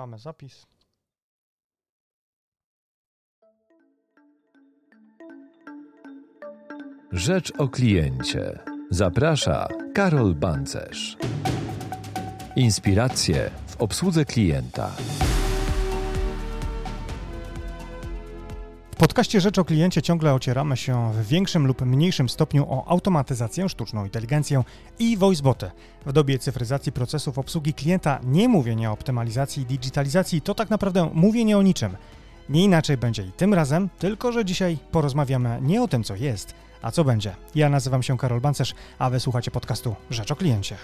Mamy 0.00 0.18
zapis. 0.18 0.66
Rzecz 7.12 7.52
o 7.58 7.68
kliencie. 7.68 8.58
Zaprasza 8.90 9.68
Karol 9.94 10.34
Bancerz. 10.34 11.16
Inspiracje 12.56 13.50
w 13.66 13.76
obsłudze 13.76 14.24
klienta. 14.24 14.90
Podcaście 19.20 19.40
Rzecz 19.40 19.58
o 19.58 19.64
kliencie 19.64 20.02
ciągle 20.02 20.34
ocieramy 20.34 20.76
się 20.76 21.12
w 21.12 21.26
większym 21.26 21.66
lub 21.66 21.82
mniejszym 21.82 22.28
stopniu 22.28 22.66
o 22.68 22.88
automatyzację, 22.88 23.68
sztuczną 23.68 24.04
inteligencję 24.04 24.64
i 24.98 25.16
voiceboty. 25.16 25.70
W 26.06 26.12
dobie 26.12 26.38
cyfryzacji 26.38 26.92
procesów 26.92 27.38
obsługi 27.38 27.74
klienta 27.74 28.20
nie 28.24 28.48
mówienie 28.48 28.90
o 28.90 28.92
optymalizacji 28.92 29.62
i 29.62 29.66
digitalizacji 29.66 30.40
to 30.40 30.54
tak 30.54 30.70
naprawdę 30.70 31.10
mówienie 31.14 31.58
o 31.58 31.62
niczym. 31.62 31.96
Nie 32.48 32.64
inaczej 32.64 32.96
będzie 32.96 33.22
i 33.22 33.32
tym 33.32 33.54
razem, 33.54 33.88
tylko 33.98 34.32
że 34.32 34.44
dzisiaj 34.44 34.78
porozmawiamy 34.90 35.58
nie 35.62 35.82
o 35.82 35.88
tym, 35.88 36.04
co 36.04 36.14
jest, 36.14 36.54
a 36.82 36.90
co 36.90 37.04
będzie. 37.04 37.36
Ja 37.54 37.68
nazywam 37.68 38.02
się 38.02 38.18
Karol 38.18 38.40
Bancerz, 38.40 38.74
a 38.98 39.10
wysłuchacie 39.10 39.50
podcastu 39.50 39.94
Rzecz 40.10 40.30
o 40.30 40.36
kliencie. 40.36 40.76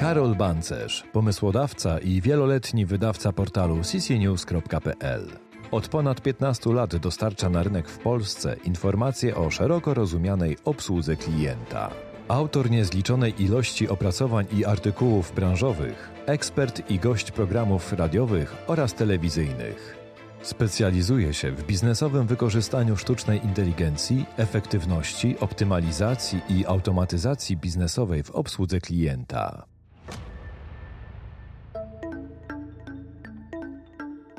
Karol 0.00 0.34
Bancerz, 0.34 1.04
pomysłodawca 1.12 1.98
i 1.98 2.20
wieloletni 2.20 2.86
wydawca 2.86 3.32
portalu 3.32 3.82
ccnews.pl. 3.82 5.26
Od 5.70 5.88
ponad 5.88 6.20
15 6.20 6.72
lat 6.72 6.96
dostarcza 6.96 7.50
na 7.50 7.62
rynek 7.62 7.88
w 7.88 7.98
Polsce 7.98 8.56
informacje 8.64 9.36
o 9.36 9.50
szeroko 9.50 9.94
rozumianej 9.94 10.56
obsłudze 10.64 11.16
klienta. 11.16 11.90
Autor 12.28 12.70
niezliczonej 12.70 13.42
ilości 13.42 13.88
opracowań 13.88 14.46
i 14.52 14.64
artykułów 14.64 15.32
branżowych, 15.34 16.10
ekspert 16.26 16.90
i 16.90 16.98
gość 16.98 17.30
programów 17.30 17.92
radiowych 17.92 18.56
oraz 18.66 18.94
telewizyjnych. 18.94 19.96
Specjalizuje 20.42 21.34
się 21.34 21.52
w 21.52 21.66
biznesowym 21.66 22.26
wykorzystaniu 22.26 22.96
sztucznej 22.96 23.44
inteligencji, 23.44 24.26
efektywności, 24.36 25.38
optymalizacji 25.40 26.40
i 26.48 26.66
automatyzacji 26.66 27.56
biznesowej 27.56 28.22
w 28.22 28.30
obsłudze 28.30 28.80
klienta. 28.80 29.66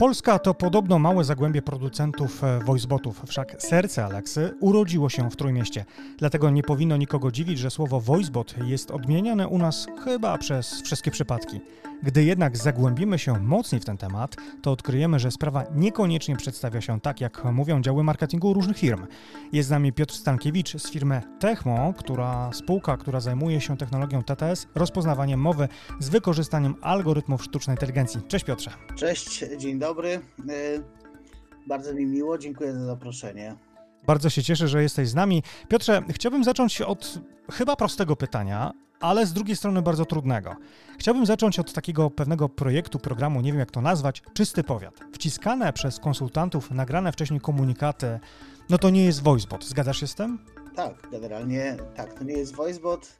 Polska 0.01 0.39
to 0.39 0.53
podobno 0.53 0.99
małe 0.99 1.23
zagłębie 1.23 1.61
producentów 1.61 2.43
e, 2.43 2.59
voicebotów, 2.59 3.21
wszak 3.27 3.55
serce 3.59 4.05
Aleksy 4.05 4.53
urodziło 4.59 5.09
się 5.09 5.29
w 5.29 5.35
Trójmieście. 5.35 5.85
Dlatego 6.17 6.49
nie 6.49 6.63
powinno 6.63 6.97
nikogo 6.97 7.31
dziwić, 7.31 7.59
że 7.59 7.69
słowo 7.69 7.99
voicebot 7.99 8.55
jest 8.65 8.91
odmieniane 8.91 9.47
u 9.47 9.57
nas 9.57 9.87
chyba 10.03 10.37
przez 10.37 10.81
wszystkie 10.81 11.11
przypadki. 11.11 11.59
Gdy 12.03 12.23
jednak 12.23 12.57
zagłębimy 12.57 13.19
się 13.19 13.39
mocniej 13.39 13.81
w 13.81 13.85
ten 13.85 13.97
temat, 13.97 14.35
to 14.61 14.71
odkryjemy, 14.71 15.19
że 15.19 15.31
sprawa 15.31 15.63
niekoniecznie 15.75 16.35
przedstawia 16.35 16.81
się 16.81 17.01
tak, 17.01 17.21
jak 17.21 17.43
mówią 17.45 17.81
działy 17.81 18.03
marketingu 18.03 18.53
różnych 18.53 18.77
firm. 18.77 19.07
Jest 19.51 19.67
z 19.67 19.71
nami 19.71 19.93
Piotr 19.93 20.13
Stankiewicz 20.13 20.77
z 20.77 20.91
firmy 20.91 21.21
Techmo, 21.39 21.93
która 21.97 22.49
spółka, 22.53 22.97
która 22.97 23.19
zajmuje 23.19 23.61
się 23.61 23.77
technologią 23.77 24.23
TTS, 24.23 24.67
rozpoznawaniem 24.75 25.39
mowy 25.39 25.67
z 25.99 26.09
wykorzystaniem 26.09 26.75
algorytmów 26.81 27.43
sztucznej 27.43 27.73
inteligencji. 27.73 28.21
Cześć 28.27 28.45
Piotrze. 28.45 28.71
Cześć, 28.95 29.45
dzień 29.57 29.79
dobry. 29.79 29.90
Y, 29.99 30.83
bardzo 31.67 31.93
mi 31.93 32.05
miło, 32.05 32.37
dziękuję 32.37 32.73
za 32.73 32.85
zaproszenie. 32.85 33.55
Bardzo 34.07 34.29
się 34.29 34.43
cieszę, 34.43 34.67
że 34.67 34.83
jesteś 34.83 35.09
z 35.09 35.15
nami. 35.15 35.43
Piotrze, 35.67 36.01
chciałbym 36.09 36.43
zacząć 36.43 36.81
od 36.81 37.19
chyba 37.51 37.75
prostego 37.75 38.15
pytania, 38.15 38.71
ale 38.99 39.25
z 39.25 39.33
drugiej 39.33 39.55
strony 39.55 39.81
bardzo 39.81 40.05
trudnego. 40.05 40.55
Chciałbym 40.99 41.25
zacząć 41.25 41.59
od 41.59 41.73
takiego 41.73 42.09
pewnego 42.09 42.49
projektu, 42.49 42.99
programu, 42.99 43.41
nie 43.41 43.51
wiem 43.51 43.59
jak 43.59 43.71
to 43.71 43.81
nazwać, 43.81 44.23
Czysty 44.33 44.63
Powiat. 44.63 44.93
Wciskane 45.13 45.73
przez 45.73 45.99
konsultantów, 45.99 46.71
nagrane 46.71 47.11
wcześniej 47.11 47.39
komunikaty, 47.39 48.19
no 48.69 48.77
to 48.77 48.89
nie 48.89 49.05
jest 49.05 49.23
voicebot. 49.23 49.65
Zgadzasz 49.65 49.99
się 49.99 50.07
z 50.07 50.15
tym? 50.15 50.39
Tak, 50.75 51.07
generalnie 51.11 51.77
tak, 51.95 52.13
to 52.13 52.23
nie 52.23 52.33
jest 52.33 52.55
voicebot. 52.55 53.17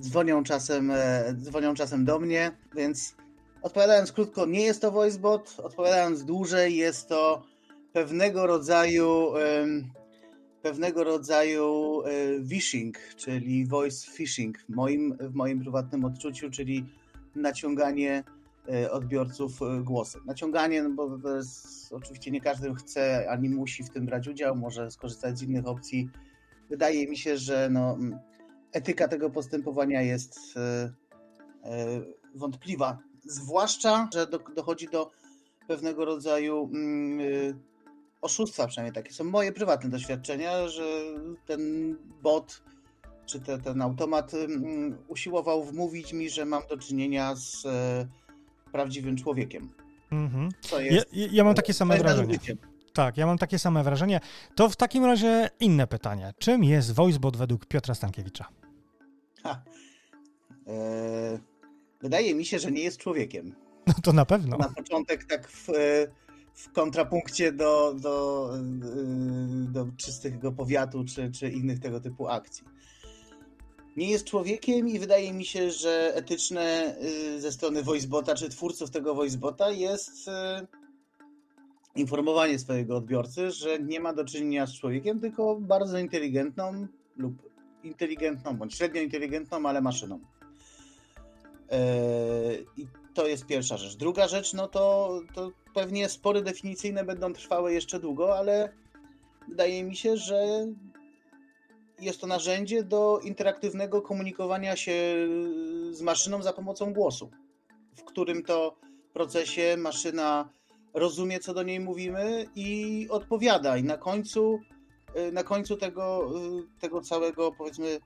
Dzwonią 0.00 0.44
czasem, 0.44 0.90
e, 0.90 1.34
dzwonią 1.34 1.74
czasem 1.74 2.04
do 2.04 2.18
mnie, 2.18 2.50
więc 2.74 3.14
odpowiadając 3.62 4.12
krótko, 4.12 4.46
nie 4.46 4.62
jest 4.62 4.80
to 4.80 4.90
voicebot. 4.90 5.56
Odpowiadając 5.62 6.24
dłużej, 6.24 6.76
jest 6.76 7.08
to 7.08 7.42
pewnego 7.92 8.46
rodzaju 8.46 9.32
pewnego 10.62 11.04
rodzaju 11.04 12.02
phishing, 12.50 12.98
czyli 13.16 13.66
voice 13.66 14.10
phishing 14.10 14.58
w 14.58 14.68
moim, 14.68 15.16
w 15.20 15.34
moim 15.34 15.60
prywatnym 15.60 16.04
odczuciu, 16.04 16.50
czyli 16.50 16.86
naciąganie 17.36 18.24
e, 18.68 18.90
odbiorców 18.90 19.62
e, 19.62 19.82
głosem. 19.82 20.22
Naciąganie, 20.26 20.82
no 20.82 20.90
bo 20.90 21.18
to 21.18 21.36
jest, 21.36 21.92
oczywiście 21.92 22.30
nie 22.30 22.40
każdy 22.40 22.74
chce 22.74 23.30
ani 23.30 23.48
musi 23.48 23.84
w 23.84 23.90
tym 23.90 24.06
brać 24.06 24.28
udział, 24.28 24.56
może 24.56 24.90
skorzystać 24.90 25.38
z 25.38 25.42
innych 25.42 25.66
opcji. 25.66 26.10
Wydaje 26.70 27.08
mi 27.08 27.16
się, 27.16 27.36
że 27.36 27.68
no, 27.70 27.98
etyka 28.72 29.08
tego 29.08 29.30
postępowania 29.30 30.02
jest 30.02 30.38
e, 30.56 30.90
wątpliwa, 32.34 32.98
zwłaszcza, 33.26 34.08
że 34.14 34.26
do, 34.26 34.38
dochodzi 34.38 34.88
do 34.88 35.10
pewnego 35.68 36.04
rodzaju 36.04 36.70
oszustwa, 38.20 38.66
przynajmniej 38.66 38.94
takie 38.94 39.12
są 39.12 39.24
moje 39.24 39.52
prywatne 39.52 39.90
doświadczenia, 39.90 40.68
że 40.68 40.84
ten 41.46 41.60
bot 42.22 42.62
czy 43.26 43.40
te, 43.40 43.58
ten 43.58 43.82
automat 43.82 44.34
um, 44.34 44.98
usiłował 45.08 45.64
wmówić 45.64 46.12
mi, 46.12 46.30
że 46.30 46.44
mam 46.44 46.62
do 46.70 46.76
czynienia 46.76 47.34
z 47.36 47.66
e, 47.66 48.06
prawdziwym 48.72 49.16
człowiekiem. 49.16 49.70
Mhm. 50.12 50.48
Co 50.60 50.80
jest, 50.80 51.06
ja, 51.12 51.26
ja 51.32 51.44
mam 51.44 51.54
takie 51.54 51.74
same 51.74 51.98
wrażenie. 51.98 52.38
Tak, 52.92 53.16
ja 53.16 53.26
mam 53.26 53.38
takie 53.38 53.58
same 53.58 53.84
wrażenie. 53.84 54.20
To 54.54 54.68
w 54.68 54.76
takim 54.76 55.04
razie 55.04 55.50
inne 55.60 55.86
pytanie. 55.86 56.34
Czym 56.38 56.64
jest 56.64 56.92
VoiceBot 56.92 57.36
według 57.36 57.66
Piotra 57.66 57.94
Stankiewicza? 57.94 58.48
Ha. 59.42 59.62
E, 60.66 61.38
wydaje 62.00 62.34
mi 62.34 62.44
się, 62.44 62.58
że 62.58 62.72
nie 62.72 62.82
jest 62.82 62.98
człowiekiem. 62.98 63.54
No 63.86 63.94
to 64.02 64.12
na 64.12 64.24
pewno. 64.24 64.56
Na 64.56 64.68
początek 64.68 65.24
tak 65.24 65.48
w, 65.48 65.68
w 66.54 66.72
kontrapunkcie 66.72 67.52
do, 67.52 67.94
do, 67.94 68.50
y, 68.56 69.72
do 69.72 69.86
czystego 69.96 70.52
powiatu 70.52 71.04
czy, 71.04 71.30
czy 71.30 71.50
innych 71.50 71.80
tego 71.80 72.00
typu 72.00 72.28
akcji. 72.28 72.64
Nie 73.96 74.10
jest 74.10 74.24
człowiekiem 74.24 74.88
i 74.88 74.98
wydaje 74.98 75.32
mi 75.32 75.44
się, 75.44 75.70
że 75.70 76.12
etyczne 76.14 76.96
y, 77.36 77.40
ze 77.40 77.52
strony 77.52 77.82
voicebota 77.82 78.34
czy 78.34 78.48
twórców 78.48 78.90
tego 78.90 79.14
voicebota 79.14 79.70
jest 79.70 80.28
y, 80.28 80.32
informowanie 81.96 82.58
swojego 82.58 82.96
odbiorcy, 82.96 83.50
że 83.50 83.78
nie 83.78 84.00
ma 84.00 84.12
do 84.12 84.24
czynienia 84.24 84.66
z 84.66 84.74
człowiekiem, 84.74 85.20
tylko 85.20 85.56
bardzo 85.60 85.98
inteligentną 85.98 86.86
lub 87.16 87.50
inteligentną, 87.82 88.56
bądź 88.56 88.74
średnio 88.74 89.02
inteligentną, 89.02 89.66
ale 89.66 89.80
maszyną. 89.80 90.20
I 92.76 92.86
to 93.14 93.26
jest 93.26 93.46
pierwsza 93.46 93.76
rzecz. 93.76 93.96
Druga 93.96 94.28
rzecz, 94.28 94.54
no 94.54 94.68
to, 94.68 95.10
to 95.34 95.50
pewnie 95.74 96.08
spory 96.08 96.42
definicyjne 96.42 97.04
będą 97.04 97.32
trwały 97.32 97.72
jeszcze 97.72 98.00
długo, 98.00 98.38
ale 98.38 98.72
wydaje 99.48 99.84
mi 99.84 99.96
się, 99.96 100.16
że 100.16 100.66
jest 102.00 102.20
to 102.20 102.26
narzędzie 102.26 102.82
do 102.82 103.20
interaktywnego 103.24 104.02
komunikowania 104.02 104.76
się 104.76 104.92
z 105.90 106.02
maszyną 106.02 106.42
za 106.42 106.52
pomocą 106.52 106.92
głosu, 106.92 107.30
w 107.96 108.04
którym 108.04 108.42
to 108.42 108.76
procesie 109.12 109.76
maszyna 109.78 110.48
rozumie, 110.94 111.40
co 111.40 111.54
do 111.54 111.62
niej 111.62 111.80
mówimy 111.80 112.46
i 112.54 113.06
odpowiada. 113.10 113.76
I 113.76 113.84
na 113.84 113.96
końcu, 113.96 114.58
na 115.32 115.44
końcu 115.44 115.76
tego, 115.76 116.30
tego 116.80 117.00
całego, 117.00 117.52
powiedzmy, 117.52 118.00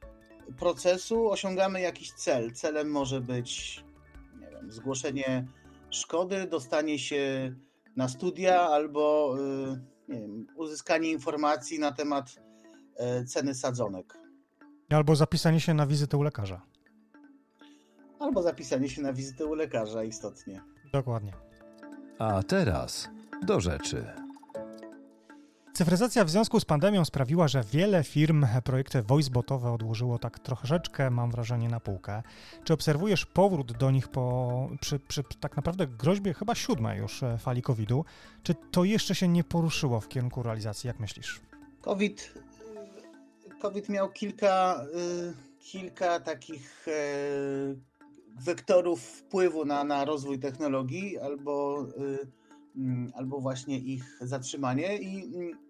procesu 0.58 1.30
osiągamy 1.30 1.80
jakiś 1.80 2.12
cel. 2.12 2.52
Celem 2.52 2.90
może 2.90 3.20
być 3.20 3.84
nie 4.40 4.50
wiem, 4.50 4.72
zgłoszenie 4.72 5.46
szkody, 5.90 6.46
dostanie 6.46 6.98
się 6.98 7.54
na 7.96 8.08
studia 8.08 8.60
albo 8.60 9.34
y, 9.38 10.12
nie 10.12 10.20
wiem, 10.20 10.46
uzyskanie 10.56 11.10
informacji 11.10 11.78
na 11.78 11.92
temat 11.92 12.40
e, 12.96 13.24
ceny 13.24 13.54
sadzonek. 13.54 14.18
Albo 14.90 15.16
zapisanie 15.16 15.60
się 15.60 15.74
na 15.74 15.86
wizytę 15.86 16.16
u 16.16 16.22
lekarza. 16.22 16.62
Albo 18.18 18.42
zapisanie 18.42 18.88
się 18.88 19.02
na 19.02 19.12
wizytę 19.12 19.46
u 19.46 19.54
lekarza, 19.54 20.04
istotnie. 20.04 20.60
Dokładnie. 20.92 21.32
A 22.18 22.42
teraz 22.42 23.08
do 23.42 23.60
rzeczy. 23.60 24.29
Cyfryzacja 25.80 26.24
w 26.24 26.30
związku 26.30 26.60
z 26.60 26.64
pandemią 26.64 27.04
sprawiła, 27.04 27.48
że 27.48 27.64
wiele 27.72 28.04
firm 28.04 28.46
projekty 28.64 29.02
voicebotowe 29.02 29.72
odłożyło 29.72 30.18
tak 30.18 30.38
troszeczkę, 30.38 31.10
mam 31.10 31.30
wrażenie, 31.30 31.68
na 31.68 31.80
półkę. 31.80 32.22
Czy 32.64 32.72
obserwujesz 32.72 33.26
powrót 33.26 33.72
do 33.72 33.90
nich 33.90 34.08
po, 34.08 34.68
przy, 34.80 34.98
przy 34.98 35.24
tak 35.40 35.56
naprawdę 35.56 35.86
groźbie 35.86 36.34
chyba 36.34 36.54
siódmej 36.54 36.98
już 36.98 37.22
e, 37.22 37.38
fali 37.38 37.62
COVID-u? 37.62 38.04
Czy 38.42 38.54
to 38.70 38.84
jeszcze 38.84 39.14
się 39.14 39.28
nie 39.28 39.44
poruszyło 39.44 40.00
w 40.00 40.08
kierunku 40.08 40.42
realizacji? 40.42 40.88
Jak 40.88 41.00
myślisz? 41.00 41.40
COVID, 41.80 42.34
COVID 43.60 43.88
miał 43.88 44.10
kilka, 44.12 44.84
y, 44.94 45.34
kilka 45.60 46.20
takich 46.20 46.88
e, 46.88 46.92
wektorów 48.44 49.02
wpływu 49.02 49.64
na, 49.64 49.84
na 49.84 50.04
rozwój 50.04 50.38
technologii 50.38 51.18
albo, 51.18 51.86
mm, 52.76 53.12
albo 53.14 53.40
właśnie 53.40 53.78
ich 53.78 54.18
zatrzymanie 54.20 54.96
i 54.96 55.36
mm, 55.36 55.69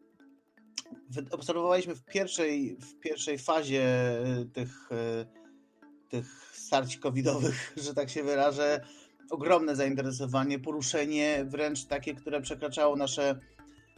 obserwowaliśmy 1.30 1.94
w 1.94 2.04
pierwszej, 2.04 2.76
w 2.76 3.00
pierwszej 3.00 3.38
fazie 3.38 3.84
tych, 4.52 4.88
tych 6.08 6.50
starć 6.52 6.96
covidowych, 6.96 7.72
że 7.84 7.94
tak 7.94 8.10
się 8.10 8.22
wyrażę, 8.22 8.80
ogromne 9.30 9.76
zainteresowanie, 9.76 10.58
poruszenie 10.58 11.44
wręcz 11.48 11.84
takie, 11.84 12.14
które 12.14 12.40
przekraczało 12.40 12.96
nasze, 12.96 13.40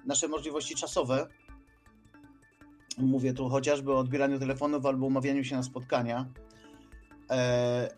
nasze 0.04 0.28
możliwości 0.28 0.74
czasowe. 0.74 1.26
Mówię 2.98 3.32
tu 3.32 3.48
chociażby 3.48 3.92
o 3.92 3.98
odbieraniu 3.98 4.38
telefonów 4.38 4.86
albo 4.86 5.06
umawianiu 5.06 5.44
się 5.44 5.56
na 5.56 5.62
spotkania. 5.62 6.26
E, 7.30 7.88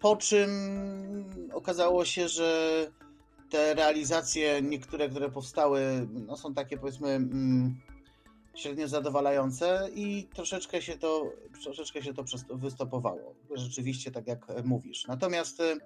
po 0.00 0.16
czym 0.16 0.50
okazało 1.52 2.04
się, 2.04 2.28
że 2.28 2.86
te 3.50 3.74
realizacje, 3.74 4.62
niektóre, 4.62 5.08
które 5.08 5.30
powstały, 5.30 6.08
no 6.26 6.36
są 6.36 6.54
takie 6.54 6.78
powiedzmy 6.78 7.08
mm, 7.08 7.76
średnio 8.54 8.88
zadowalające 8.88 9.88
i 9.94 10.28
troszeczkę 10.34 10.82
się 10.82 10.98
to, 10.98 11.32
troszeczkę 11.62 12.02
się 12.02 12.14
to 12.14 12.24
wystopowało. 12.50 13.34
Rzeczywiście, 13.54 14.10
tak 14.10 14.26
jak 14.26 14.64
mówisz. 14.64 15.06
Natomiast 15.06 15.60
e, 15.60 15.76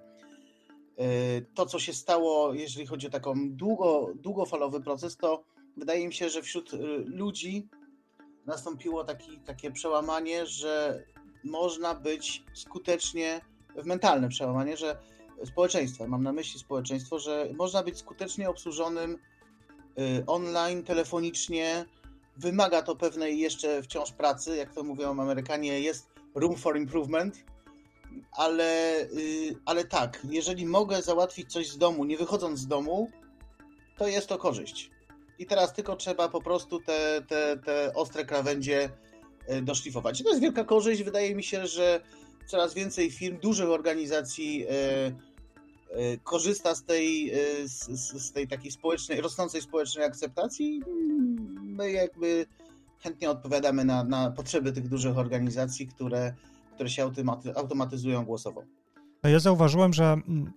to, 1.55 1.65
co 1.65 1.79
się 1.79 1.93
stało, 1.93 2.53
jeżeli 2.53 2.87
chodzi 2.87 3.07
o 3.07 3.09
taką 3.09 3.33
długo, 3.49 4.13
długofalowy 4.15 4.81
proces, 4.81 5.17
to 5.17 5.43
wydaje 5.77 6.07
mi 6.07 6.13
się, 6.13 6.29
że 6.29 6.41
wśród 6.41 6.73
e, 6.73 6.77
ludzi 7.05 7.67
nastąpiło 8.45 9.03
taki, 9.03 9.39
takie 9.39 9.71
przełamanie, 9.71 10.45
że 10.45 11.03
można 11.43 11.95
być 11.95 12.43
skutecznie, 12.53 13.41
w 13.75 13.85
mentalne 13.85 14.29
przełamanie, 14.29 14.77
że 14.77 14.97
społeczeństwa, 15.45 16.07
mam 16.07 16.23
na 16.23 16.33
myśli 16.33 16.59
społeczeństwo, 16.59 17.19
że 17.19 17.49
można 17.55 17.83
być 17.83 17.97
skutecznie 17.97 18.49
obsłużonym 18.49 19.17
y, 19.99 20.25
online, 20.27 20.83
telefonicznie. 20.83 21.85
Wymaga 22.37 22.81
to 22.81 22.95
pewnej 22.95 23.39
jeszcze 23.39 23.83
wciąż 23.83 24.11
pracy, 24.11 24.57
jak 24.57 24.73
to 24.73 24.83
mówią 24.83 25.21
Amerykanie, 25.21 25.81
jest 25.81 26.09
room 26.35 26.55
for 26.55 26.77
improvement, 26.77 27.43
ale, 28.31 29.01
y, 29.01 29.55
ale 29.65 29.85
tak, 29.85 30.19
jeżeli 30.29 30.65
mogę 30.65 31.01
załatwić 31.01 31.51
coś 31.51 31.69
z 31.69 31.77
domu, 31.77 32.05
nie 32.05 32.17
wychodząc 32.17 32.59
z 32.59 32.67
domu, 32.67 33.11
to 33.97 34.07
jest 34.07 34.27
to 34.27 34.37
korzyść. 34.37 34.91
I 35.39 35.45
teraz 35.45 35.73
tylko 35.73 35.95
trzeba 35.95 36.29
po 36.29 36.41
prostu 36.41 36.79
te, 36.79 37.21
te, 37.27 37.57
te 37.57 37.93
ostre 37.93 38.25
krawędzie 38.25 38.89
e, 39.47 39.61
doszlifować. 39.61 40.23
To 40.23 40.29
jest 40.29 40.41
wielka 40.41 40.63
korzyść. 40.63 41.03
Wydaje 41.03 41.35
mi 41.35 41.43
się, 41.43 41.67
że 41.67 42.01
coraz 42.47 42.73
więcej 42.73 43.11
firm, 43.11 43.39
dużych 43.39 43.69
organizacji 43.69 44.65
e, 44.69 45.11
korzysta 46.23 46.75
z 46.75 46.83
tej, 46.83 47.31
z, 47.65 47.87
z 48.23 48.31
tej 48.31 48.47
takiej 48.47 48.71
społecznej, 48.71 49.21
rosnącej 49.21 49.61
społecznej 49.61 50.05
akceptacji. 50.05 50.81
My 51.61 51.91
jakby 51.91 52.45
chętnie 52.99 53.29
odpowiadamy 53.29 53.85
na, 53.85 54.03
na 54.03 54.31
potrzeby 54.31 54.71
tych 54.71 54.87
dużych 54.87 55.17
organizacji, 55.17 55.87
które, 55.87 56.33
które 56.75 56.89
się 56.89 57.11
automatyzują 57.55 58.25
głosowo. 58.25 58.63
Ja 59.23 59.39
zauważyłem, 59.39 59.93
że 59.93 60.03
mm, 60.05 60.51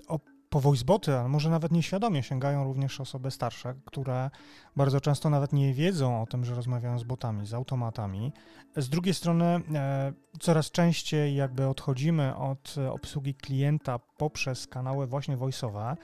po 0.50 0.60
voiceboty, 0.60 1.14
ale 1.14 1.28
może 1.28 1.50
nawet 1.50 1.72
nieświadomie 1.72 2.22
sięgają 2.22 2.64
również 2.64 3.00
osoby 3.00 3.30
starsze, 3.30 3.74
które 3.84 4.30
bardzo 4.76 5.00
często 5.00 5.30
nawet 5.30 5.52
nie 5.52 5.74
wiedzą 5.74 6.22
o 6.22 6.26
tym, 6.26 6.44
że 6.44 6.54
rozmawiają 6.54 6.98
z 6.98 7.04
botami, 7.04 7.46
z 7.46 7.54
automatami. 7.54 8.32
Z 8.76 8.88
drugiej 8.88 9.14
strony 9.14 9.44
e, 9.44 10.12
coraz 10.40 10.70
częściej 10.70 11.34
jakby 11.34 11.68
odchodzimy 11.68 12.36
od 12.36 12.74
obsługi 12.90 13.34
klienta 13.34 13.98
poprzez 13.98 14.66
kanały 14.66 15.06
właśnie 15.06 15.36
voiceowe, 15.36 15.96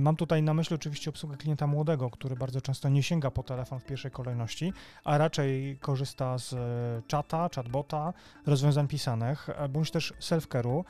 mam 0.00 0.16
tutaj 0.16 0.42
na 0.42 0.54
myśli 0.54 0.76
oczywiście 0.76 1.10
obsługę 1.10 1.36
klienta 1.36 1.66
młodego, 1.66 2.10
który 2.10 2.36
bardzo 2.36 2.60
często 2.60 2.88
nie 2.88 3.02
sięga 3.02 3.30
po 3.30 3.42
telefon 3.42 3.80
w 3.80 3.84
pierwszej 3.84 4.10
kolejności, 4.10 4.72
a 5.04 5.18
raczej 5.18 5.76
korzysta 5.80 6.38
z 6.38 6.52
e, 6.52 7.02
czata, 7.06 7.48
chatbota, 7.54 8.12
rozwiązań 8.46 8.88
pisanych, 8.88 9.48
e, 9.48 9.68
bądź 9.68 9.90
też 9.90 10.14
self-care'u, 10.20 10.84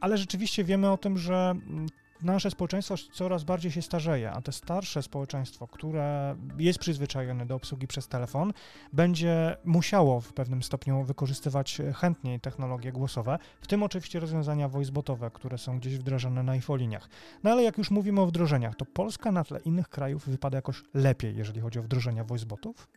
ale 0.00 0.18
rzeczywiście 0.18 0.64
wiemy 0.64 0.90
o 0.90 0.96
tym, 0.96 1.18
że 1.18 1.34
mm, 1.50 1.86
nasze 2.22 2.50
społeczeństwo 2.50 2.94
coraz 3.12 3.44
bardziej 3.44 3.72
się 3.72 3.82
starzeje, 3.82 4.30
a 4.30 4.40
te 4.40 4.52
starsze 4.52 5.02
społeczeństwo, 5.02 5.68
które 5.68 6.36
jest 6.58 6.78
przyzwyczajone 6.78 7.46
do 7.46 7.54
obsługi 7.54 7.86
przez 7.86 8.08
telefon, 8.08 8.52
będzie 8.92 9.56
musiało 9.64 10.20
w 10.20 10.32
pewnym 10.32 10.62
stopniu 10.62 11.04
wykorzystywać 11.04 11.78
chętniej 11.96 12.40
technologie 12.40 12.92
głosowe, 12.92 13.38
w 13.60 13.66
tym 13.66 13.82
oczywiście 13.82 14.20
rozwiązania 14.20 14.68
voicebotowe, 14.68 15.30
które 15.30 15.58
są 15.58 15.78
gdzieś 15.78 15.98
wdrażane 15.98 16.42
na 16.42 16.54
infoliniach. 16.54 17.08
No 17.44 17.50
ale 17.50 17.62
jak 17.62 17.78
już 17.78 17.90
mówimy 17.90 18.20
o 18.20 18.26
wdrożeniach, 18.26 18.76
to 18.76 18.84
Polska 18.84 19.32
na 19.32 19.44
tle 19.44 19.60
innych 19.60 19.88
krajów 19.88 20.28
wypada 20.28 20.58
jakoś 20.58 20.82
lepiej, 20.94 21.36
jeżeli 21.36 21.60
chodzi 21.60 21.78
o 21.78 21.82
wdrożenia 21.82 22.24
voicebotów? 22.24 22.88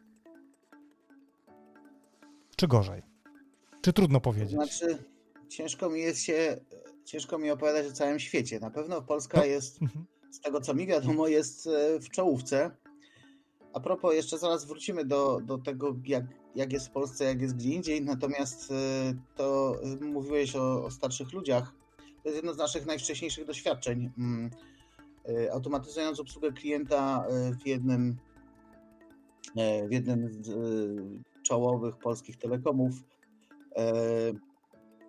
Czy 2.56 2.68
gorzej? 2.68 3.02
Czy 3.82 3.94
trudno 3.94 4.22
powiedzieć? 4.22 4.52
Znaczy, 4.52 5.04
ciężko 5.50 5.90
mi 5.90 6.00
jest 6.00 6.22
się 6.22 6.58
ciężko 7.12 7.38
mi 7.38 7.52
opowiadać 7.52 7.88
o 7.88 7.92
całym 7.92 8.20
świecie. 8.20 8.60
Na 8.60 8.70
pewno 8.70 9.02
Polska 9.02 9.38
no. 9.38 9.46
jest, 9.46 9.82
mhm. 9.82 10.06
z 10.32 10.40
tego 10.40 10.62
co 10.62 10.74
mi 10.74 10.88
wiadomo, 10.88 11.28
jest 11.28 11.68
e, 11.68 12.00
w 12.00 12.10
czołówce. 12.10 12.72
A 13.74 13.80
propos, 13.80 14.14
jeszcze 14.14 14.38
zaraz 14.38 14.66
wrócimy 14.66 15.06
do, 15.06 15.40
do 15.46 15.58
tego, 15.58 15.96
jak, 16.06 16.26
jak 16.56 16.74
jest 16.74 16.88
w 16.88 16.92
Polsce, 16.92 17.24
jak 17.24 17.42
jest 17.42 17.56
gdzie 17.56 17.70
indziej. 17.70 18.02
Natomiast 18.02 18.72
e, 18.72 18.76
to 19.36 19.76
e, 19.84 20.06
mówiłeś 20.06 20.56
o, 20.56 20.86
o 20.86 20.92
starszych 20.92 21.34
ludziach. 21.34 21.74
To 21.98 22.30
jest 22.30 22.36
jedno 22.36 22.54
z 22.54 22.58
naszych 22.58 22.86
najwcześniejszych 22.86 23.46
doświadczeń. 23.46 24.12
Mm, 24.18 24.50
automatyzując 25.52 26.20
obsługę 26.20 26.52
klienta 26.52 27.28
w 27.64 27.68
jednym, 27.68 28.18
w 29.88 29.92
jednym 29.92 30.44
z 30.44 30.50
czołowych 31.44 31.98
polskich 31.98 32.38
telekomów, 32.38 32.94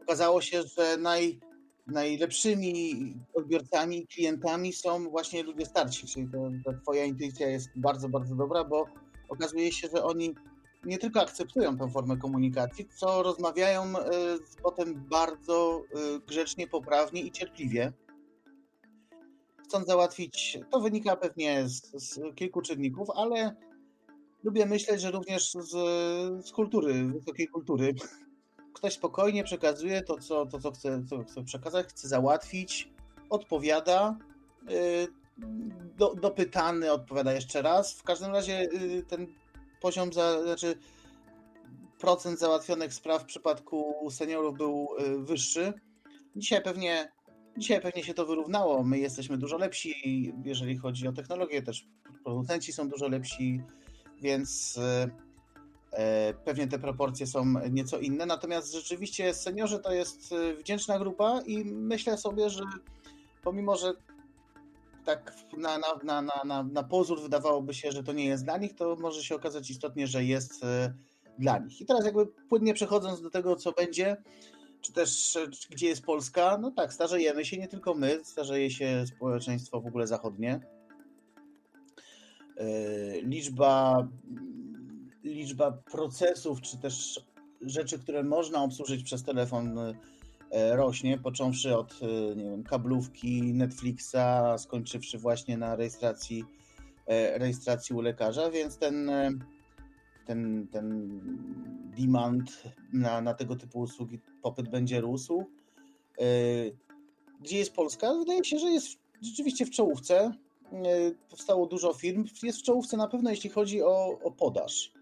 okazało 0.02 0.40
się, 0.40 0.62
że 0.62 0.96
naj, 0.96 1.40
najlepszymi 1.87 3.14
odbiorcami, 3.34 4.06
klientami 4.06 4.73
są 4.73 5.11
właśnie 5.11 5.43
ludzie 5.43 5.67
starsi, 5.67 6.06
czyli 6.06 6.29
to, 6.29 6.50
to 6.64 6.81
Twoja 6.82 7.05
intuicja 7.05 7.49
jest 7.49 7.69
bardzo, 7.76 8.08
bardzo 8.08 8.34
dobra, 8.34 8.64
bo 8.64 8.87
okazuje 9.29 9.73
się, 9.73 9.88
że 9.94 10.05
oni 10.05 10.34
nie 10.84 10.99
tylko 10.99 11.20
akceptują 11.20 11.79
tę 11.79 11.90
formę 11.90 12.17
komunikacji, 12.17 12.88
co 12.96 13.23
rozmawiają 13.23 13.82
e, 13.82 14.12
z 14.37 14.56
potem 14.62 15.05
bardzo 15.11 15.82
e, 15.94 16.20
grzecznie, 16.26 16.67
poprawnie 16.67 17.23
i 17.23 17.31
cierpliwie. 17.31 17.93
Chcąc 19.64 19.87
załatwić, 19.87 20.59
to 20.71 20.80
wynika 20.80 21.16
pewnie 21.16 21.68
z, 21.68 21.92
z 21.95 22.35
kilku 22.35 22.62
czynników, 22.62 23.09
ale 23.14 23.56
lubię 24.42 24.66
myśleć, 24.66 25.00
że 25.00 25.11
również 25.11 25.52
z, 25.52 25.71
z 26.47 26.52
kultury, 26.52 27.04
wysokiej 27.04 27.49
kultury, 27.49 27.95
ktoś 28.75 28.93
spokojnie 28.93 29.45
przekazuje 29.45 30.02
to, 30.02 30.19
co, 30.19 30.47
to, 30.47 30.59
co, 30.59 30.73
chce, 30.73 31.05
co 31.09 31.25
chce 31.25 31.45
przekazać, 31.45 31.87
chce 31.87 32.09
załatwić, 32.09 32.88
odpowiada, 33.31 34.17
y, 34.71 35.09
do, 35.97 36.14
dopytany 36.14 36.93
odpowiada 36.93 37.33
jeszcze 37.33 37.62
raz. 37.62 37.95
W 37.95 38.02
każdym 38.02 38.33
razie 38.33 38.61
y, 38.61 39.02
ten 39.09 39.26
poziom, 39.81 40.12
za, 40.12 40.43
znaczy 40.43 40.79
procent 41.99 42.38
załatwionych 42.38 42.95
spraw 42.95 43.23
w 43.23 43.26
przypadku 43.26 44.09
seniorów 44.11 44.57
był 44.57 44.88
y, 45.00 45.19
wyższy. 45.19 45.73
Dzisiaj 46.37 46.62
pewnie, 46.62 47.12
dzisiaj 47.57 47.81
pewnie 47.81 48.05
się 48.05 48.14
to 48.14 48.26
wyrównało. 48.26 48.83
My 48.83 48.99
jesteśmy 48.99 49.38
dużo 49.38 49.59
lepsi, 49.59 49.95
jeżeli 50.45 50.76
chodzi 50.79 51.09
o 51.09 51.12
technologię, 51.12 51.62
też 51.62 51.87
producenci 52.25 52.73
są 52.73 52.88
dużo 52.88 53.09
lepsi, 53.09 53.61
więc 54.23 54.79
pewnie 56.44 56.66
te 56.66 56.78
proporcje 56.78 57.26
są 57.26 57.44
nieco 57.70 57.99
inne, 57.99 58.26
natomiast 58.26 58.72
rzeczywiście 58.72 59.34
seniorzy 59.34 59.78
to 59.78 59.92
jest 59.92 60.32
e, 60.32 60.54
wdzięczna 60.54 60.99
grupa 60.99 61.40
i 61.46 61.64
myślę 61.64 62.18
sobie, 62.18 62.50
że 62.50 62.62
pomimo, 63.42 63.76
że 63.76 63.92
tak 65.04 65.34
na, 65.58 65.78
na, 65.78 66.22
na, 66.22 66.44
na, 66.44 66.62
na 66.62 66.82
pozór 66.82 67.22
wydawałoby 67.22 67.75
się, 67.75 67.92
że 67.92 68.02
to 68.02 68.12
nie 68.12 68.26
jest 68.26 68.44
dla 68.44 68.58
nich, 68.58 68.75
to 68.75 68.96
może 68.96 69.22
się 69.22 69.34
okazać 69.34 69.70
istotnie, 69.70 70.06
że 70.06 70.25
jest 70.25 70.64
e, 70.64 70.94
dla 71.38 71.58
nich. 71.58 71.80
I 71.80 71.87
teraz 71.87 72.04
jakby 72.04 72.26
płynnie 72.26 72.75
przechodząc 72.75 73.22
do 73.22 73.30
tego, 73.30 73.56
co 73.56 73.72
będzie, 73.72 74.16
czy 74.80 74.92
też 74.92 75.38
gdzie 75.70 75.88
jest 75.88 76.02
Polska, 76.02 76.58
no 76.58 76.70
tak, 76.70 76.92
starzejemy 76.92 77.44
się, 77.44 77.56
nie 77.56 77.68
tylko 77.68 77.94
my, 77.94 78.20
starzeje 78.25 78.70
się 78.70 79.04
społeczeństwo 79.06 79.80
w 79.80 79.87
ogóle 79.87 80.06
zachodnie. 80.06 80.61
Liczba 83.22 84.08
liczba 85.32 85.72
procesów, 85.72 86.60
czy 86.60 86.78
też 86.78 87.20
rzeczy, 87.66 87.98
które 87.98 88.22
można 88.22 88.62
obsłużyć 88.62 89.02
przez 89.02 89.22
telefon 89.22 89.78
e, 90.50 90.76
rośnie, 90.76 91.18
począwszy 91.18 91.76
od 91.76 92.00
e, 92.02 92.36
nie 92.36 92.44
wiem, 92.44 92.64
kablówki, 92.64 93.54
Netflixa, 93.54 94.16
skończywszy 94.58 95.18
właśnie 95.18 95.58
na 95.58 95.76
rejestracji, 95.76 96.44
e, 97.06 97.38
rejestracji 97.38 97.96
u 97.96 98.00
lekarza, 98.00 98.50
więc 98.50 98.78
ten, 98.78 99.10
ten, 100.26 100.68
ten 100.72 101.20
demand 101.98 102.62
na, 102.92 103.20
na 103.20 103.34
tego 103.34 103.56
typu 103.56 103.80
usługi, 103.80 104.20
popyt 104.42 104.68
będzie 104.68 105.00
rósł. 105.00 105.44
gdzie 107.40 107.58
jest 107.58 107.72
Polska? 107.72 108.14
Wydaje 108.14 108.44
się, 108.44 108.58
że 108.58 108.66
jest 108.66 108.98
rzeczywiście 109.22 109.66
w 109.66 109.70
czołówce. 109.70 110.32
Powstało 111.30 111.66
dużo 111.66 111.92
firm. 111.92 112.24
Jest 112.42 112.58
w 112.58 112.62
czołówce 112.62 112.96
na 112.96 113.08
pewno, 113.08 113.30
jeśli 113.30 113.50
chodzi 113.50 113.82
o, 113.82 114.18
o 114.22 114.30
podaż. 114.30 114.92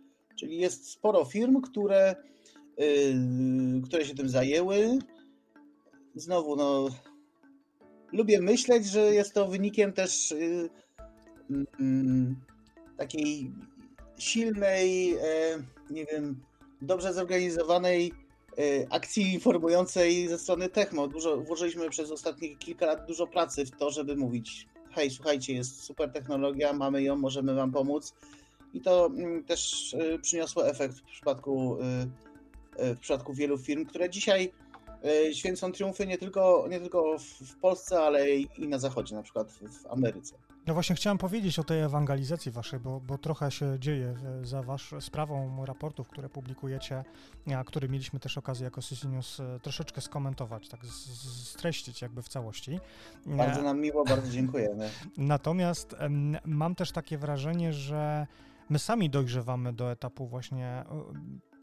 Czyli 0.40 0.58
jest 0.58 0.90
sporo 0.90 1.24
firm, 1.24 1.60
które, 1.60 2.16
yy, 2.78 3.82
które 3.84 4.04
się 4.04 4.14
tym 4.14 4.28
zajęły. 4.28 4.98
Znowu, 6.14 6.56
no, 6.56 6.88
lubię 8.12 8.40
myśleć, 8.40 8.86
że 8.86 9.14
jest 9.14 9.34
to 9.34 9.48
wynikiem 9.48 9.92
też 9.92 10.30
yy, 10.30 10.70
yy, 11.50 12.34
takiej 12.96 13.52
silnej, 14.18 15.14
e, 15.14 15.62
nie 15.90 16.06
wiem, 16.06 16.40
dobrze 16.82 17.14
zorganizowanej 17.14 18.12
e, 18.58 18.86
akcji 18.90 19.34
informującej 19.34 20.28
ze 20.28 20.38
strony 20.38 20.68
Techmo. 20.68 21.08
Dużo, 21.08 21.36
włożyliśmy 21.36 21.90
przez 21.90 22.10
ostatnie 22.10 22.56
kilka 22.56 22.86
lat 22.86 23.06
dużo 23.06 23.26
pracy 23.26 23.66
w 23.66 23.70
to, 23.70 23.90
żeby 23.90 24.16
mówić 24.16 24.68
hej, 24.90 25.10
słuchajcie, 25.10 25.54
jest 25.54 25.82
super 25.82 26.12
technologia, 26.12 26.72
mamy 26.72 27.02
ją, 27.02 27.16
możemy 27.16 27.54
wam 27.54 27.72
pomóc. 27.72 28.14
I 28.74 28.80
to 28.80 29.06
mm, 29.06 29.44
też 29.44 29.94
e, 29.94 30.18
przyniosło 30.18 30.68
efekt 30.68 30.98
w 30.98 31.02
przypadku, 31.02 31.76
w 32.78 32.98
przypadku 32.98 33.34
wielu 33.34 33.58
firm, 33.58 33.86
które 33.86 34.10
dzisiaj 34.10 34.52
święcą 35.32 35.72
triumfy 35.72 36.06
nie 36.06 36.18
tylko, 36.18 36.66
nie 36.70 36.80
tylko 36.80 37.16
w 37.40 37.56
Polsce, 37.56 38.00
ale 38.02 38.30
i 38.30 38.68
na 38.68 38.78
zachodzie, 38.78 39.14
na 39.14 39.22
przykład 39.22 39.52
w 39.52 39.86
Ameryce. 39.86 40.34
No 40.66 40.74
właśnie 40.74 40.96
chciałem 40.96 41.18
powiedzieć 41.18 41.58
o 41.58 41.64
tej 41.64 41.80
ewangelizacji 41.80 42.52
waszej, 42.52 42.80
bo, 42.80 43.00
bo 43.00 43.18
trochę 43.18 43.50
się 43.50 43.76
dzieje 43.78 44.14
za 44.42 44.62
wasz 44.62 44.94
sprawą 45.00 45.64
raportów, 45.64 46.08
które 46.08 46.28
publikujecie, 46.28 47.04
a 47.56 47.64
które 47.64 47.88
mieliśmy 47.88 48.20
też 48.20 48.38
okazję 48.38 48.64
jako 48.64 48.82
CC 48.82 49.08
News 49.08 49.40
e, 49.40 49.60
troszeczkę 49.62 50.00
skomentować, 50.00 50.68
tak 50.68 50.80
streścić 51.44 52.02
jakby 52.02 52.22
w 52.22 52.28
całości. 52.28 52.80
Bardzo 53.26 53.62
nam 53.62 53.80
miło, 53.80 54.04
bardzo 54.04 54.30
dziękujemy. 54.30 54.90
Natomiast 55.16 55.96
mam 56.44 56.74
też 56.74 56.92
takie 56.92 57.18
wrażenie, 57.18 57.72
że 57.72 58.26
my 58.70 58.78
sami 58.78 59.10
dojrzewamy 59.10 59.72
do 59.72 59.92
etapu 59.92 60.26
właśnie 60.26 60.84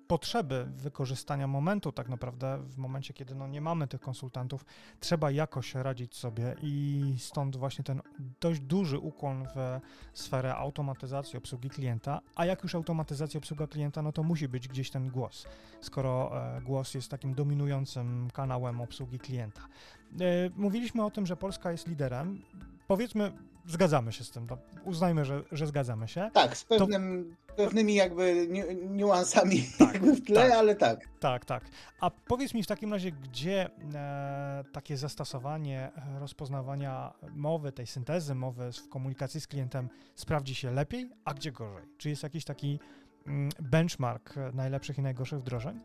potrzeby 0.07 0.67
wykorzystania 0.75 1.47
momentu, 1.47 1.91
tak 1.91 2.09
naprawdę 2.09 2.57
w 2.63 2.77
momencie, 2.77 3.13
kiedy 3.13 3.35
no 3.35 3.47
nie 3.47 3.61
mamy 3.61 3.87
tych 3.87 4.01
konsultantów, 4.01 4.65
trzeba 4.99 5.31
jakoś 5.31 5.75
radzić 5.75 6.15
sobie 6.15 6.55
i 6.61 7.03
stąd 7.17 7.55
właśnie 7.55 7.83
ten 7.83 8.01
dość 8.39 8.59
duży 8.59 8.99
ukłon 8.99 9.47
w 9.55 9.79
sferę 10.13 10.55
automatyzacji 10.55 11.37
obsługi 11.37 11.69
klienta, 11.69 12.21
a 12.35 12.45
jak 12.45 12.63
już 12.63 12.75
automatyzacja 12.75 13.37
obsługa 13.37 13.67
klienta, 13.67 14.01
no 14.01 14.11
to 14.11 14.23
musi 14.23 14.47
być 14.47 14.67
gdzieś 14.67 14.91
ten 14.91 15.09
głos, 15.09 15.45
skoro 15.81 16.31
e, 16.57 16.61
głos 16.61 16.93
jest 16.93 17.11
takim 17.11 17.33
dominującym 17.33 18.29
kanałem 18.33 18.81
obsługi 18.81 19.19
klienta. 19.19 19.61
E, 19.61 20.49
mówiliśmy 20.55 21.05
o 21.05 21.11
tym, 21.11 21.25
że 21.25 21.37
Polska 21.37 21.71
jest 21.71 21.87
liderem. 21.87 22.41
Powiedzmy, 22.87 23.31
zgadzamy 23.67 24.13
się 24.13 24.23
z 24.23 24.31
tym. 24.31 24.47
Uznajmy, 24.85 25.25
że, 25.25 25.43
że 25.51 25.67
zgadzamy 25.67 26.07
się. 26.07 26.29
Tak, 26.33 26.57
z 26.57 26.63
pewnym, 26.63 27.35
to... 27.47 27.55
pewnymi 27.55 27.95
jakby 27.95 28.47
niuansami 28.89 29.63
tak, 29.79 29.93
jakby 29.93 30.13
w 30.13 30.25
tle, 30.25 30.35
tak, 30.35 30.51
ale 30.51 30.75
tak. 30.75 30.99
Tak, 31.19 31.45
tak. 31.45 31.63
A 31.99 32.09
powiedz 32.09 32.53
mi 32.53 32.63
w 32.63 32.67
takim 32.67 32.93
razie, 32.93 33.11
gdzie 33.11 33.69
e, 33.95 34.63
takie 34.71 34.97
zastosowanie 34.97 35.91
e, 35.95 36.19
rozpoznawania 36.19 37.13
mowy, 37.35 37.71
tej 37.71 37.87
syntezy 37.87 38.35
mowy 38.35 38.71
w 38.71 38.89
komunikacji 38.89 39.41
z 39.41 39.47
klientem 39.47 39.89
sprawdzi 40.15 40.55
się 40.55 40.71
lepiej, 40.71 41.09
a 41.25 41.33
gdzie 41.33 41.51
gorzej? 41.51 41.83
Czy 41.97 42.09
jest 42.09 42.23
jakiś 42.23 42.45
taki 42.45 42.79
mm, 43.27 43.49
benchmark 43.59 44.35
najlepszych 44.53 44.97
i 44.97 45.01
najgorszych 45.01 45.39
wdrożeń? 45.39 45.79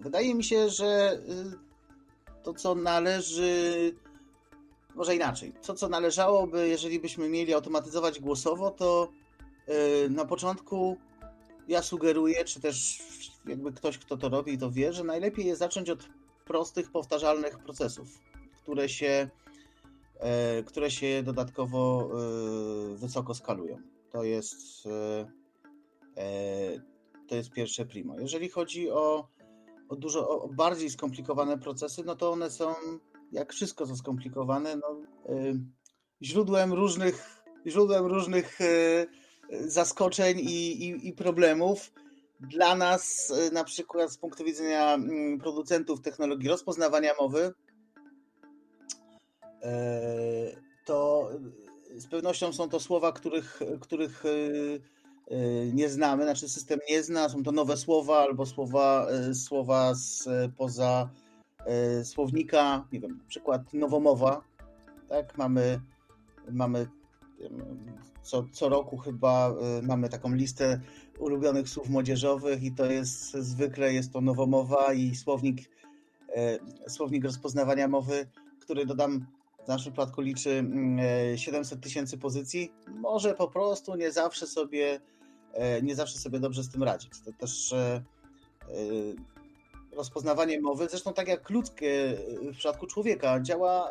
Wydaje 0.00 0.34
mi 0.34 0.44
się, 0.44 0.68
że 0.68 1.18
y, 1.28 2.42
to, 2.42 2.54
co 2.54 2.74
należy 2.74 3.92
może 4.98 5.16
inaczej. 5.16 5.52
To, 5.66 5.74
co 5.74 5.88
należałoby, 5.88 6.68
jeżeli 6.68 7.00
byśmy 7.00 7.28
mieli 7.28 7.54
automatyzować 7.54 8.20
głosowo, 8.20 8.70
to 8.70 9.08
yy, 9.68 9.74
na 10.10 10.24
początku 10.24 10.96
ja 11.68 11.82
sugeruję, 11.82 12.44
czy 12.44 12.60
też 12.60 13.02
jakby 13.46 13.72
ktoś, 13.72 13.98
kto 13.98 14.16
to 14.16 14.28
robi, 14.28 14.58
to 14.58 14.70
wie, 14.70 14.92
że 14.92 15.04
najlepiej 15.04 15.46
jest 15.46 15.58
zacząć 15.58 15.90
od 15.90 16.08
prostych, 16.44 16.90
powtarzalnych 16.90 17.58
procesów, 17.58 18.08
które 18.62 18.88
się, 18.88 19.30
yy, 20.56 20.64
które 20.64 20.90
się 20.90 21.22
dodatkowo 21.22 22.10
yy, 22.90 22.96
wysoko 22.96 23.34
skalują. 23.34 23.78
To 24.10 24.24
jest, 24.24 24.88
to 27.28 27.34
jest 27.34 27.50
pierwsze 27.50 27.86
primo. 27.86 28.20
Jeżeli 28.20 28.48
chodzi 28.48 28.90
o, 28.90 29.28
o 29.88 29.96
dużo 29.96 30.28
o 30.28 30.48
bardziej 30.48 30.90
skomplikowane 30.90 31.58
procesy, 31.58 32.04
no 32.04 32.16
to 32.16 32.30
one 32.30 32.50
są 32.50 32.74
jak 33.32 33.52
wszystko 33.52 33.86
co 33.86 33.96
skomplikowane, 33.96 34.76
no, 34.76 35.00
y, 35.34 35.60
źródłem 36.22 36.72
różnych, 36.72 37.44
źródłem 37.66 38.06
różnych 38.06 38.60
y, 38.60 39.06
zaskoczeń 39.66 40.38
i, 40.38 40.88
i, 40.88 41.08
i 41.08 41.12
problemów. 41.12 41.92
Dla 42.40 42.76
nas, 42.76 43.30
y, 43.48 43.52
na 43.52 43.64
przykład 43.64 44.12
z 44.12 44.18
punktu 44.18 44.44
widzenia 44.44 44.94
mm, 44.94 45.38
producentów 45.38 46.00
technologii 46.00 46.48
rozpoznawania 46.48 47.12
mowy, 47.20 47.52
to 50.84 51.30
z 51.96 52.06
pewnością 52.06 52.52
są 52.52 52.68
to 52.68 52.80
słowa, 52.80 53.12
których, 53.12 53.60
których 53.80 54.24
nie 55.72 55.88
znamy, 55.88 56.24
znaczy 56.24 56.48
system 56.48 56.78
nie 56.90 57.02
zna, 57.02 57.28
są 57.28 57.42
to 57.42 57.52
nowe 57.52 57.76
słowa 57.76 58.18
albo 58.18 58.46
słowa, 58.46 59.06
słowa 59.32 59.94
z 59.94 60.28
poza 60.56 61.08
E, 61.08 61.27
słownika, 62.04 62.84
nie 62.92 63.00
wiem, 63.00 63.18
na 63.18 63.24
przykład 63.28 63.74
nowomowa, 63.74 64.42
tak, 65.08 65.38
mamy, 65.38 65.80
mamy 66.50 66.86
co, 68.22 68.44
co 68.52 68.68
roku 68.68 68.96
chyba 68.96 69.50
e, 69.50 69.82
mamy 69.82 70.08
taką 70.08 70.34
listę 70.34 70.80
ulubionych 71.18 71.68
słów 71.68 71.88
młodzieżowych 71.88 72.62
i 72.62 72.72
to 72.72 72.86
jest 72.86 73.32
zwykle 73.32 73.92
jest 73.92 74.12
to 74.12 74.20
nowomowa 74.20 74.92
i 74.92 75.14
słownik, 75.14 75.58
e, 76.36 76.58
słownik 76.88 77.24
rozpoznawania 77.24 77.88
mowy, 77.88 78.26
który 78.60 78.86
dodam 78.86 79.26
w 79.64 79.68
naszym 79.68 79.92
przypadku 79.92 80.20
liczy 80.20 80.64
700 81.36 81.72
mm, 81.72 81.82
tysięcy 81.82 82.18
pozycji, 82.18 82.72
może 82.86 83.34
po 83.34 83.48
prostu 83.48 83.96
nie 83.96 84.12
zawsze 84.12 84.46
sobie 84.46 85.00
nie 85.82 85.94
zawsze 85.94 86.18
sobie 86.18 86.40
dobrze 86.40 86.62
z 86.62 86.68
tym 86.68 86.82
radzić. 86.82 87.10
To 87.24 87.32
też 87.32 87.74
rozpoznawanie 89.98 90.60
mowy, 90.60 90.88
zresztą 90.88 91.12
tak 91.12 91.28
jak 91.28 91.50
ludzkie 91.50 92.18
w 92.52 92.56
przypadku 92.56 92.86
człowieka, 92.86 93.40
działa, 93.40 93.90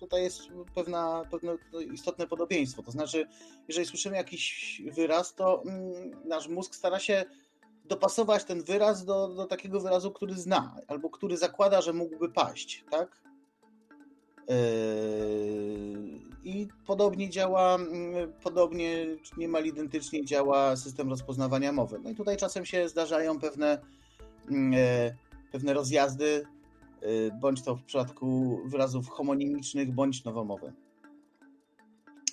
tutaj 0.00 0.22
jest 0.22 0.40
pewna, 0.74 1.24
pewne 1.30 1.56
istotne 1.94 2.26
podobieństwo. 2.26 2.82
To 2.82 2.90
znaczy, 2.90 3.26
jeżeli 3.68 3.86
słyszymy 3.86 4.16
jakiś 4.16 4.82
wyraz, 4.92 5.34
to 5.34 5.62
mm, 5.62 6.10
nasz 6.24 6.48
mózg 6.48 6.74
stara 6.74 6.98
się 6.98 7.24
dopasować 7.84 8.44
ten 8.44 8.62
wyraz 8.62 9.04
do, 9.04 9.28
do 9.28 9.46
takiego 9.46 9.80
wyrazu, 9.80 10.10
który 10.10 10.34
zna, 10.34 10.76
albo 10.86 11.10
który 11.10 11.36
zakłada, 11.36 11.80
że 11.80 11.92
mógłby 11.92 12.28
paść, 12.28 12.84
tak? 12.90 13.22
Yy, 14.48 14.54
I 16.44 16.68
podobnie 16.86 17.30
działa, 17.30 17.74
mm, 17.74 18.32
podobnie, 18.42 19.06
niemal 19.36 19.64
identycznie 19.64 20.24
działa 20.24 20.76
system 20.76 21.10
rozpoznawania 21.10 21.72
mowy. 21.72 21.98
No 22.02 22.10
i 22.10 22.14
tutaj 22.14 22.36
czasem 22.36 22.64
się 22.64 22.88
zdarzają 22.88 23.38
pewne 23.38 23.78
mm, 24.50 24.72
pewne 25.52 25.74
rozjazdy, 25.74 26.42
y, 27.02 27.30
bądź 27.40 27.62
to 27.62 27.76
w 27.76 27.84
przypadku 27.84 28.60
wyrazów 28.66 29.08
homonimicznych, 29.08 29.92
bądź 29.92 30.24
nowomowy. 30.24 30.72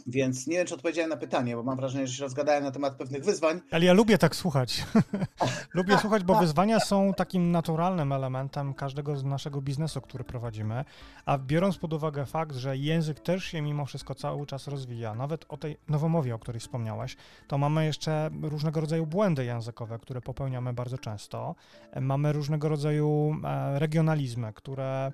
Więc 0.07 0.47
nie 0.47 0.57
wiem, 0.57 0.67
czy 0.67 0.75
odpowiedziałem 0.75 1.09
na 1.09 1.17
pytanie, 1.17 1.55
bo 1.55 1.63
mam 1.63 1.77
wrażenie, 1.77 2.07
że 2.07 2.13
się 2.13 2.23
rozgadałem 2.23 2.63
na 2.63 2.71
temat 2.71 2.95
pewnych 2.95 3.23
wyzwań. 3.23 3.61
Ale 3.71 3.85
ja 3.85 3.93
lubię 3.93 4.17
tak 4.17 4.35
słuchać. 4.35 4.85
lubię 5.73 5.97
słuchać, 5.97 6.23
bo 6.23 6.39
wyzwania 6.39 6.79
są 6.79 7.13
takim 7.13 7.51
naturalnym 7.51 8.11
elementem 8.11 8.73
każdego 8.73 9.17
z 9.17 9.23
naszego 9.23 9.61
biznesu, 9.61 10.01
który 10.01 10.23
prowadzimy. 10.23 10.85
A 11.25 11.37
biorąc 11.37 11.77
pod 11.77 11.93
uwagę 11.93 12.25
fakt, 12.25 12.55
że 12.55 12.77
język 12.77 13.19
też 13.19 13.43
się 13.43 13.61
mimo 13.61 13.85
wszystko 13.85 14.15
cały 14.15 14.45
czas 14.45 14.67
rozwija, 14.67 15.15
nawet 15.15 15.45
o 15.49 15.57
tej 15.57 15.77
nowomowie, 15.89 16.35
o 16.35 16.39
której 16.39 16.59
wspomniałeś, 16.59 17.17
to 17.47 17.57
mamy 17.57 17.85
jeszcze 17.85 18.29
różnego 18.41 18.81
rodzaju 18.81 19.05
błędy 19.05 19.45
językowe, 19.45 19.99
które 19.99 20.21
popełniamy 20.21 20.73
bardzo 20.73 20.97
często. 20.97 21.55
Mamy 22.01 22.33
różnego 22.33 22.69
rodzaju 22.69 23.35
e, 23.43 23.79
regionalizmy, 23.79 24.53
które 24.53 25.11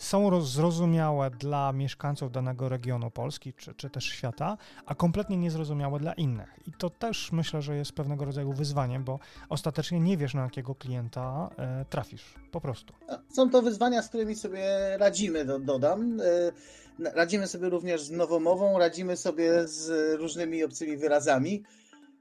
są 0.00 0.40
zrozumiałe 0.40 1.30
dla 1.30 1.72
mieszkańców 1.72 2.32
danego 2.32 2.68
regionu 2.68 3.10
Polski 3.10 3.52
czy, 3.52 3.74
czy 3.74 3.90
też 3.90 4.04
świata, 4.04 4.58
a 4.86 4.94
kompletnie 4.94 5.36
niezrozumiałe 5.36 6.00
dla 6.00 6.12
innych. 6.12 6.58
I 6.66 6.72
to 6.78 6.90
też 6.90 7.32
myślę, 7.32 7.62
że 7.62 7.76
jest 7.76 7.92
pewnego 7.92 8.24
rodzaju 8.24 8.52
wyzwaniem, 8.52 9.04
bo 9.04 9.18
ostatecznie 9.48 10.00
nie 10.00 10.16
wiesz, 10.16 10.34
na 10.34 10.42
jakiego 10.42 10.74
klienta 10.74 11.50
e, 11.58 11.84
trafisz. 11.84 12.34
Po 12.50 12.60
prostu. 12.60 12.94
Są 13.28 13.50
to 13.50 13.62
wyzwania, 13.62 14.02
z 14.02 14.08
którymi 14.08 14.36
sobie 14.36 14.96
radzimy, 14.98 15.44
do, 15.44 15.58
dodam. 15.58 16.20
E, 16.20 17.12
radzimy 17.14 17.46
sobie 17.46 17.68
również 17.68 18.02
z 18.02 18.10
nowomową, 18.10 18.78
radzimy 18.78 19.16
sobie 19.16 19.68
z 19.68 20.14
różnymi 20.20 20.64
obcymi 20.64 20.96
wyrazami. 20.96 21.62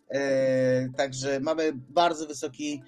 E, 0.10 0.90
także 0.90 1.40
mamy 1.40 1.72
bardzo 1.74 2.28
wysoki, 2.28 2.84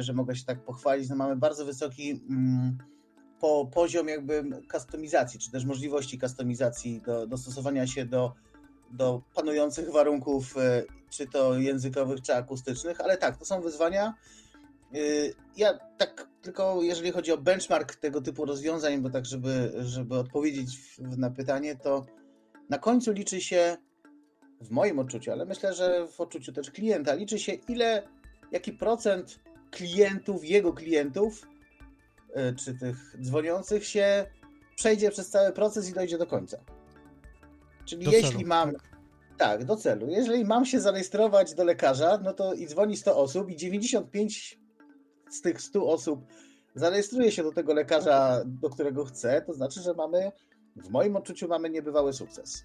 że 0.00 0.12
mogę 0.12 0.36
się 0.36 0.44
tak 0.44 0.64
pochwalić, 0.64 1.08
no 1.08 1.16
mamy 1.16 1.36
bardzo 1.36 1.64
wysoki. 1.64 2.10
Mm, 2.30 2.78
po 3.40 3.70
poziom 3.74 4.08
jakby 4.08 4.44
kustomizacji, 4.72 5.40
czy 5.40 5.50
też 5.50 5.64
możliwości 5.64 6.18
kustomizacji, 6.18 7.00
do, 7.00 7.26
dostosowania 7.26 7.86
się 7.86 8.04
do, 8.04 8.32
do 8.90 9.22
panujących 9.34 9.92
warunków, 9.92 10.56
e, 10.56 10.82
czy 11.10 11.26
to 11.26 11.58
językowych, 11.58 12.20
czy 12.22 12.34
akustycznych, 12.34 13.00
ale 13.00 13.16
tak, 13.16 13.36
to 13.36 13.44
są 13.44 13.60
wyzwania. 13.60 14.14
E, 14.94 14.98
ja 15.56 15.78
tak 15.98 16.28
tylko 16.42 16.82
jeżeli 16.82 17.10
chodzi 17.10 17.32
o 17.32 17.38
benchmark 17.38 17.94
tego 17.94 18.20
typu 18.20 18.44
rozwiązań, 18.44 19.00
bo 19.00 19.10
tak, 19.10 19.26
żeby, 19.26 19.72
żeby 19.80 20.18
odpowiedzieć 20.18 20.78
na 20.98 21.30
pytanie, 21.30 21.76
to 21.76 22.06
na 22.70 22.78
końcu 22.78 23.12
liczy 23.12 23.40
się, 23.40 23.76
w 24.60 24.70
moim 24.70 24.98
odczuciu, 24.98 25.32
ale 25.32 25.44
myślę, 25.44 25.74
że 25.74 26.06
w 26.08 26.20
odczuciu 26.20 26.52
też 26.52 26.70
klienta, 26.70 27.14
liczy 27.14 27.38
się 27.38 27.52
ile, 27.52 28.02
jaki 28.52 28.72
procent 28.72 29.40
klientów, 29.70 30.44
jego 30.44 30.72
klientów, 30.72 31.46
czy 32.56 32.74
tych 32.74 33.16
dzwoniących 33.22 33.84
się, 33.84 34.26
przejdzie 34.76 35.10
przez 35.10 35.30
cały 35.30 35.52
proces 35.52 35.88
i 35.88 35.92
dojdzie 35.92 36.18
do 36.18 36.26
końca. 36.26 36.58
Czyli 37.84 38.04
do 38.04 38.10
jeśli 38.10 38.30
celu, 38.30 38.48
mam. 38.48 38.72
Tak? 39.38 39.64
do 39.64 39.76
celu. 39.76 40.06
Jeżeli 40.08 40.44
mam 40.44 40.66
się 40.66 40.80
zarejestrować 40.80 41.54
do 41.54 41.64
lekarza, 41.64 42.18
no 42.22 42.32
to 42.32 42.54
i 42.54 42.66
dzwoni 42.66 42.96
100 42.96 43.16
osób, 43.16 43.50
i 43.50 43.56
95 43.56 44.58
z 45.30 45.40
tych 45.40 45.62
100 45.62 45.86
osób 45.86 46.26
zarejestruje 46.74 47.32
się 47.32 47.42
do 47.42 47.52
tego 47.52 47.74
lekarza, 47.74 48.42
do 48.46 48.70
którego 48.70 49.04
chce, 49.04 49.42
to 49.42 49.52
znaczy, 49.52 49.80
że 49.80 49.94
mamy, 49.94 50.32
w 50.76 50.90
moim 50.90 51.16
odczuciu, 51.16 51.48
mamy 51.48 51.70
niebywały 51.70 52.12
sukces. 52.12 52.64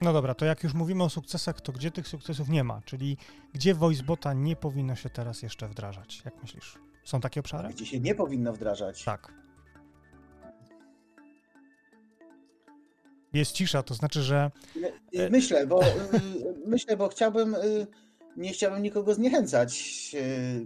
No 0.00 0.12
dobra, 0.12 0.34
to 0.34 0.44
jak 0.44 0.62
już 0.62 0.74
mówimy 0.74 1.04
o 1.04 1.10
sukcesach, 1.10 1.60
to 1.60 1.72
gdzie 1.72 1.90
tych 1.90 2.08
sukcesów 2.08 2.48
nie 2.48 2.64
ma? 2.64 2.80
Czyli 2.84 3.16
gdzie 3.54 3.74
VoiceBota 3.74 4.32
nie 4.32 4.56
powinno 4.56 4.94
się 4.94 5.10
teraz 5.10 5.42
jeszcze 5.42 5.68
wdrażać? 5.68 6.22
Jak 6.24 6.42
myślisz? 6.42 6.78
Są 7.04 7.20
takie 7.20 7.40
obszary? 7.40 7.68
Gdzie 7.68 7.86
się 7.86 8.00
nie 8.00 8.14
powinno 8.14 8.52
wdrażać? 8.52 9.04
Tak. 9.04 9.32
Jest 13.32 13.52
cisza, 13.52 13.82
to 13.82 13.94
znaczy, 13.94 14.22
że. 14.22 14.50
E, 15.12 15.30
myślę, 15.30 15.66
bo 15.66 15.80
myślę, 16.66 16.96
bo 16.96 17.08
chciałbym. 17.08 17.56
Nie 18.36 18.52
chciałbym 18.52 18.82
nikogo 18.82 19.14
zniechęcać. 19.14 20.12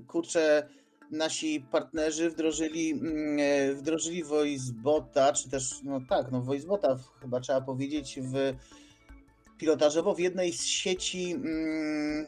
Kurczę, 0.07 0.69
nasi 1.11 1.61
partnerzy 1.71 2.31
wdrożyli, 2.31 2.91
mm, 2.91 3.39
e, 3.41 3.75
wdrożyli 3.75 4.25
VoiceBota, 4.25 5.33
czy 5.33 5.51
też, 5.51 5.83
no 5.83 6.01
tak, 6.09 6.33
no 6.33 6.43
VoiceBota 6.43 6.99
chyba 7.21 7.41
trzeba 7.41 7.61
powiedzieć 7.61 8.21
w 8.23 8.55
pilotażowo 9.59 10.15
w 10.15 10.21
jednej 10.21 10.53
z 10.53 10.65
sieci 10.65 11.33
mm, 11.33 12.27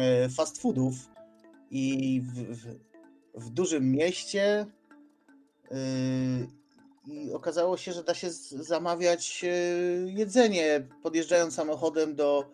e, 0.00 0.28
fast 0.28 0.60
foodów 0.60 0.94
i 1.70 2.20
w, 2.24 2.32
w, 2.32 2.93
w 3.34 3.50
dużym 3.50 3.92
mieście 3.92 4.66
yy, 5.70 5.76
i 7.06 7.32
okazało 7.32 7.76
się, 7.76 7.92
że 7.92 8.04
da 8.04 8.14
się 8.14 8.30
zamawiać 8.30 9.44
jedzenie 10.06 10.86
podjeżdżając 11.02 11.54
samochodem 11.54 12.14
do 12.14 12.50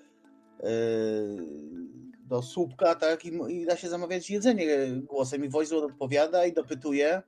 do 2.30 2.42
słupka, 2.42 2.94
tak, 2.94 3.25
i, 3.25 3.32
i 3.49 3.66
da 3.66 3.76
się 3.76 3.88
zamawiać 3.88 4.30
jedzenie 4.30 4.66
głosem 4.96 5.44
i 5.44 5.49
voice 5.49 5.76
odpowiada 5.76 6.46
i 6.46 6.52
dopytuje. 6.52 7.22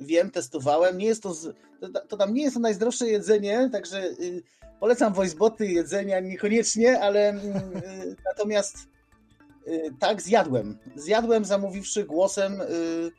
Wiem, 0.00 0.30
testowałem, 0.30 0.98
nie 0.98 1.06
jest 1.06 1.22
to, 1.22 1.34
z, 1.34 1.56
to, 1.80 1.88
to, 2.08 2.16
tam 2.16 2.34
nie 2.34 2.42
jest 2.42 2.54
to 2.54 2.60
najzdrowsze 2.60 3.08
jedzenie, 3.08 3.68
także 3.72 4.02
polecam 4.80 5.14
voiceboty 5.14 5.66
jedzenia 5.66 6.20
niekoniecznie, 6.20 7.00
ale 7.00 7.34
y, 7.34 8.16
natomiast 8.24 8.76
tak, 9.98 10.22
zjadłem. 10.22 10.78
Zjadłem 10.96 11.44
zamówiwszy 11.44 12.04
głosem 12.04 12.60
y, 12.60 13.10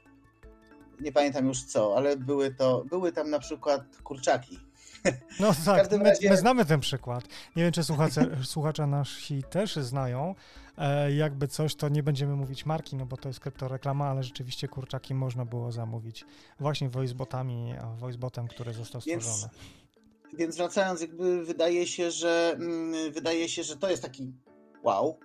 nie 1.01 1.11
pamiętam 1.11 1.47
już 1.47 1.63
co, 1.63 1.97
ale 1.97 2.17
były 2.17 2.53
to, 2.53 2.83
były 2.89 3.11
tam 3.11 3.29
na 3.29 3.39
przykład 3.39 3.81
kurczaki 4.03 4.59
no 5.39 5.51
tak, 5.65 5.91
my, 5.91 6.03
razie... 6.03 6.29
my, 6.29 6.37
znamy 6.37 6.65
ten 6.65 6.79
przykład. 6.79 7.23
Nie 7.55 7.63
wiem, 7.63 7.71
czy 7.71 7.83
słuchacze, 7.83 8.37
słuchacze 8.43 8.87
nasi 8.87 9.43
też 9.43 9.75
znają. 9.75 10.35
E, 10.77 11.11
jakby 11.11 11.47
coś, 11.47 11.75
to 11.75 11.89
nie 11.89 12.03
będziemy 12.03 12.35
mówić 12.35 12.65
marki, 12.65 12.95
no 12.95 13.05
bo 13.05 13.17
to 13.17 13.29
jest 13.29 13.39
kryptoreklama, 13.39 14.05
ale 14.05 14.23
rzeczywiście 14.23 14.67
kurczaki 14.67 15.13
można 15.13 15.45
było 15.45 15.71
zamówić 15.71 16.25
właśnie 16.59 16.89
voicebotami, 16.89 17.73
voicebotem, 17.97 18.47
który 18.47 18.73
został 18.73 19.01
stworzony. 19.01 19.49
Więc, 20.31 20.39
więc 20.39 20.57
wracając, 20.57 21.01
jakby 21.01 21.45
wydaje 21.45 21.87
się, 21.87 22.11
że 22.11 22.55
mm, 22.55 23.11
wydaje 23.11 23.49
się, 23.49 23.63
że 23.63 23.77
to 23.77 23.89
jest 23.89 24.03
taki 24.03 24.33
wow. 24.83 25.19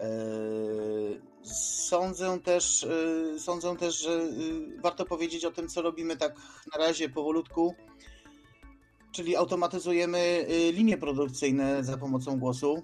E, 0.00 0.06
sądzę 1.88 2.38
też, 2.40 2.84
e, 2.84 3.38
sądzę 3.38 3.76
też, 3.76 4.02
że 4.02 4.12
y, 4.12 4.80
warto 4.82 5.04
powiedzieć 5.04 5.44
o 5.44 5.50
tym, 5.50 5.68
co 5.68 5.82
robimy 5.82 6.16
tak 6.16 6.36
na 6.72 6.86
razie 6.86 7.08
powolutku 7.08 7.74
czyli 9.12 9.36
automatyzujemy 9.36 10.46
linie 10.72 10.98
produkcyjne 10.98 11.84
za 11.84 11.96
pomocą 11.96 12.38
głosu. 12.38 12.82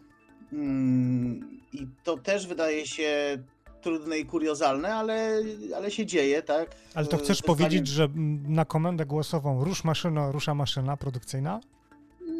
Mm, 0.52 1.60
I 1.72 1.86
to 2.04 2.16
też 2.16 2.46
wydaje 2.46 2.86
się 2.86 3.38
trudne 3.80 4.18
i 4.18 4.26
kuriozalne, 4.26 4.94
ale, 4.94 5.42
ale 5.76 5.90
się 5.90 6.06
dzieje, 6.06 6.42
tak? 6.42 6.76
Ale 6.94 7.06
to 7.06 7.16
chcesz 7.16 7.42
powiedzieć, 7.42 7.88
że 7.88 8.08
na 8.48 8.64
komendę 8.64 9.06
głosową 9.06 9.64
rusz 9.64 9.84
maszyna, 9.84 10.32
rusza 10.32 10.54
maszyna 10.54 10.96
produkcyjna? 10.96 11.60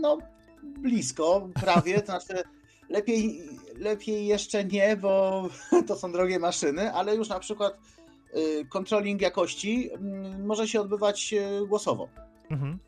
No, 0.01 0.19
blisko, 0.63 1.49
prawie. 1.55 2.01
To 2.01 2.07
znaczy, 2.21 2.43
lepiej, 2.89 3.43
lepiej 3.79 4.27
jeszcze 4.27 4.65
nie, 4.65 4.97
bo 4.97 5.43
to 5.89 5.97
są 5.97 6.13
drogie 6.13 6.39
maszyny, 6.39 6.93
ale 6.93 7.17
już 7.17 7.29
na 7.29 7.39
przykład 7.39 7.79
y, 8.37 8.67
controlling 8.69 9.21
jakości 9.21 9.91
mm, 9.93 10.47
może 10.47 10.69
się 10.69 10.81
odbywać 10.81 11.35
y, 11.35 11.67
głosowo. 11.67 12.09
Mhm 12.51 12.79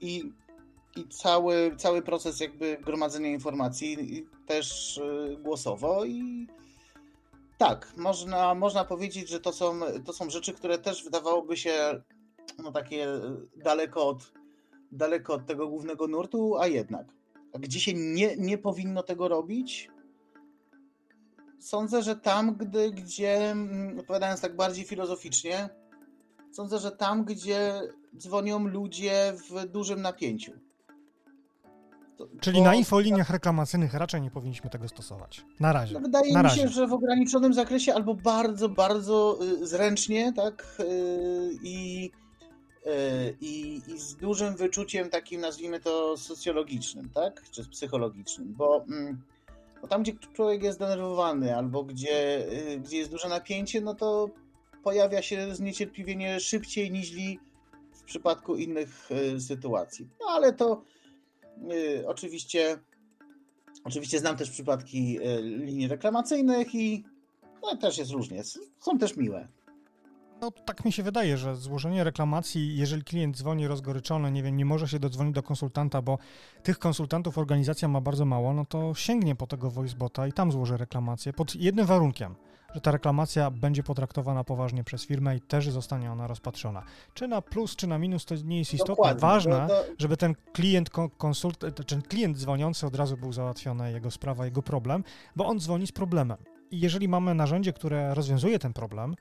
i, 0.00 0.32
i 0.96 1.08
cały, 1.08 1.76
cały 1.76 2.02
proces 2.02 2.40
jakby 2.40 2.78
gromadzenia 2.84 3.30
informacji 3.30 4.26
też 4.46 4.96
y, 4.98 5.36
głosowo 5.42 6.04
i 6.04 6.46
tak, 7.58 7.92
można, 7.96 8.54
można 8.54 8.84
powiedzieć, 8.84 9.28
że 9.28 9.40
to 9.40 9.52
są, 9.52 9.80
to 10.04 10.12
są 10.12 10.30
rzeczy, 10.30 10.52
które 10.52 10.78
też 10.78 11.04
wydawałoby 11.04 11.56
się 11.56 12.02
no 12.58 12.72
takie 12.72 13.06
daleko 13.56 14.08
od, 14.08 14.32
daleko 14.92 15.34
od 15.34 15.46
tego 15.46 15.68
głównego 15.68 16.06
nurtu, 16.06 16.58
a 16.58 16.66
jednak. 16.66 17.06
Gdzie 17.58 17.80
się 17.80 17.92
nie, 17.94 18.36
nie 18.36 18.58
powinno 18.58 19.02
tego 19.02 19.28
robić? 19.28 19.89
Sądzę, 21.60 22.02
że 22.02 22.16
tam, 22.16 22.54
gdy, 22.54 22.90
gdzie, 22.90 23.50
mm, 23.50 23.98
odpowiadając 23.98 24.40
tak 24.40 24.56
bardziej 24.56 24.84
filozoficznie, 24.84 25.68
sądzę, 26.52 26.78
że 26.78 26.92
tam, 26.92 27.24
gdzie 27.24 27.80
dzwonią 28.16 28.66
ludzie 28.66 29.32
w 29.50 29.66
dużym 29.66 30.02
napięciu. 30.02 30.52
To, 32.16 32.28
Czyli 32.40 32.58
bo... 32.58 32.64
na 32.64 32.74
infoliniach 32.74 33.30
reklamacyjnych 33.30 33.94
raczej 33.94 34.20
nie 34.22 34.30
powinniśmy 34.30 34.70
tego 34.70 34.88
stosować. 34.88 35.44
Na 35.60 35.72
razie. 35.72 35.94
No 35.94 36.00
wydaje 36.00 36.32
na 36.32 36.38
mi 36.38 36.42
razie. 36.42 36.62
się, 36.62 36.68
że 36.68 36.86
w 36.86 36.92
ograniczonym 36.92 37.54
zakresie 37.54 37.94
albo 37.94 38.14
bardzo, 38.14 38.68
bardzo 38.68 39.38
y, 39.42 39.66
zręcznie, 39.66 40.32
tak? 40.32 40.76
Y, 40.80 41.50
I, 41.62 42.10
y, 42.86 43.36
i, 43.40 43.82
i 43.86 43.98
z 43.98 44.16
dużym 44.16 44.56
wyczuciem 44.56 45.10
takim, 45.10 45.40
nazwijmy 45.40 45.80
to, 45.80 46.16
socjologicznym, 46.16 47.10
tak? 47.14 47.42
Czy 47.50 47.64
psychologicznym, 47.64 48.54
bo, 48.54 48.84
mm, 48.88 49.22
bo 49.82 49.88
tam, 49.88 50.02
gdzie 50.02 50.12
człowiek 50.32 50.62
jest 50.62 50.78
zdenerwowany 50.78 51.56
albo 51.56 51.84
gdzie, 51.84 52.46
gdzie 52.78 52.98
jest 52.98 53.10
duże 53.10 53.28
napięcie, 53.28 53.80
no 53.80 53.94
to 53.94 54.30
pojawia 54.82 55.22
się 55.22 55.54
zniecierpliwienie 55.54 56.40
szybciej 56.40 56.90
niż 56.90 57.12
w 57.92 58.02
przypadku 58.02 58.56
innych 58.56 59.08
e, 59.10 59.40
sytuacji. 59.40 60.08
No 60.20 60.26
ale 60.26 60.52
to 60.52 60.82
y, 61.72 62.08
oczywiście 62.08 62.78
oczywiście 63.84 64.18
znam 64.18 64.36
też 64.36 64.50
przypadki 64.50 65.18
y, 65.18 65.42
linii 65.42 65.88
reklamacyjnych 65.88 66.74
i 66.74 67.04
no, 67.62 67.76
też 67.76 67.98
jest 67.98 68.10
różnie. 68.10 68.42
Są 68.78 68.98
też 68.98 69.16
miłe. 69.16 69.48
No 70.40 70.50
tak 70.50 70.84
mi 70.84 70.92
się 70.92 71.02
wydaje, 71.02 71.38
że 71.38 71.56
złożenie 71.56 72.04
reklamacji, 72.04 72.76
jeżeli 72.76 73.04
klient 73.04 73.36
dzwoni 73.36 73.66
rozgoryczony, 73.66 74.32
nie 74.32 74.42
wiem, 74.42 74.56
nie 74.56 74.64
może 74.64 74.88
się 74.88 74.98
dodzwonić 74.98 75.34
do 75.34 75.42
konsultanta, 75.42 76.02
bo 76.02 76.18
tych 76.62 76.78
konsultantów 76.78 77.38
organizacja 77.38 77.88
ma 77.88 78.00
bardzo 78.00 78.24
mało, 78.24 78.54
no 78.54 78.64
to 78.64 78.94
sięgnie 78.94 79.34
po 79.34 79.46
tego 79.46 79.70
voicebota 79.70 80.26
i 80.26 80.32
tam 80.32 80.52
złoży 80.52 80.76
reklamację 80.76 81.32
pod 81.32 81.54
jednym 81.54 81.86
warunkiem– 81.86 82.34
że 82.74 82.80
ta 82.80 82.90
reklamacja 82.90 83.50
będzie 83.50 83.82
potraktowana 83.82 84.44
poważnie 84.44 84.84
przez 84.84 85.06
firmę 85.06 85.36
i 85.36 85.40
też 85.40 85.70
zostanie 85.70 86.12
ona 86.12 86.26
rozpatrzona. 86.26 86.82
Czy 87.14 87.28
na 87.28 87.42
plus, 87.42 87.76
czy 87.76 87.86
na 87.86 87.98
minus, 87.98 88.24
to 88.24 88.34
nie 88.44 88.58
jest 88.58 88.74
istotne. 88.74 88.94
Dokładnie, 88.94 89.20
Ważne, 89.20 89.66
to... 89.68 89.84
żeby 89.98 90.16
ten 90.16 90.34
klient 90.52 90.90
konsult, 91.18 91.64
ten 91.86 92.02
klient 92.02 92.36
dzwoniący 92.36 92.86
od 92.86 92.96
razu 92.96 93.16
był 93.16 93.32
załatwiony, 93.32 93.92
jego 93.92 94.10
sprawa, 94.10 94.44
jego 94.44 94.62
problem, 94.62 95.04
bo 95.36 95.46
on 95.46 95.60
dzwoni 95.60 95.86
z 95.86 95.92
problemem. 95.92 96.38
I 96.70 96.80
jeżeli 96.80 97.08
mamy 97.08 97.34
narzędzie, 97.34 97.72
które 97.72 98.14
rozwiązuje 98.14 98.58
ten 98.58 98.72
problem, 98.72 99.14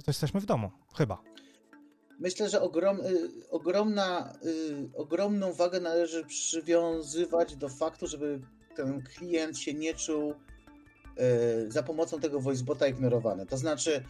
no 0.00 0.04
to 0.04 0.10
jesteśmy 0.10 0.40
w 0.40 0.46
domu, 0.46 0.70
chyba. 0.96 1.22
Myślę, 2.18 2.48
że 2.48 2.62
ogrom, 2.62 3.00
y, 3.00 3.30
ogromna, 3.50 4.34
y, 4.44 4.90
ogromną 4.94 5.52
wagę 5.52 5.80
należy 5.80 6.24
przywiązywać 6.24 7.56
do 7.56 7.68
faktu, 7.68 8.06
żeby 8.06 8.40
ten 8.76 9.02
klient 9.02 9.58
się 9.58 9.74
nie 9.74 9.94
czuł 9.94 10.34
Y, 11.20 11.70
za 11.70 11.82
pomocą 11.82 12.20
tego 12.20 12.40
voicebota 12.40 12.86
ignorowane. 12.86 13.46
To 13.46 13.56
znaczy, 13.56 14.04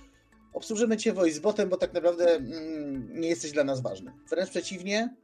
obsłużymy 0.52 0.96
cię 0.96 1.12
voicebotem, 1.12 1.68
bo 1.68 1.76
tak 1.76 1.92
naprawdę 1.92 2.34
mm, 2.34 3.20
nie 3.20 3.28
jesteś 3.28 3.52
dla 3.52 3.64
nas 3.64 3.80
ważny. 3.80 4.12
Wręcz 4.30 4.50
przeciwnie, 4.50 5.16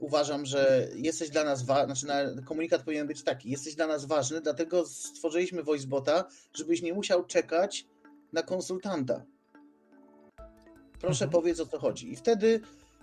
uważam, 0.00 0.46
że 0.46 0.88
jesteś 0.96 1.30
dla 1.30 1.44
nas 1.44 1.62
ważny, 1.62 1.94
znaczy 1.94 2.42
komunikat 2.44 2.82
powinien 2.82 3.06
być 3.06 3.22
taki, 3.22 3.50
jesteś 3.50 3.74
dla 3.74 3.86
nas 3.86 4.04
ważny, 4.04 4.40
dlatego 4.40 4.86
stworzyliśmy 4.86 5.62
voicebota, 5.62 6.24
żebyś 6.54 6.82
nie 6.82 6.94
musiał 6.94 7.24
czekać 7.24 7.86
na 8.32 8.42
konsultanta. 8.42 9.24
Proszę 11.02 11.24
mhm. 11.24 11.30
powiedz 11.30 11.60
o 11.60 11.66
co 11.66 11.78
chodzi. 11.78 12.12
I 12.12 12.16
wtedy 12.16 12.60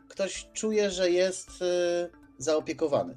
ktoś 0.07 0.47
czuje, 0.53 0.91
że 0.91 1.11
jest 1.11 1.61
y, 1.61 2.09
zaopiekowany. 2.37 3.15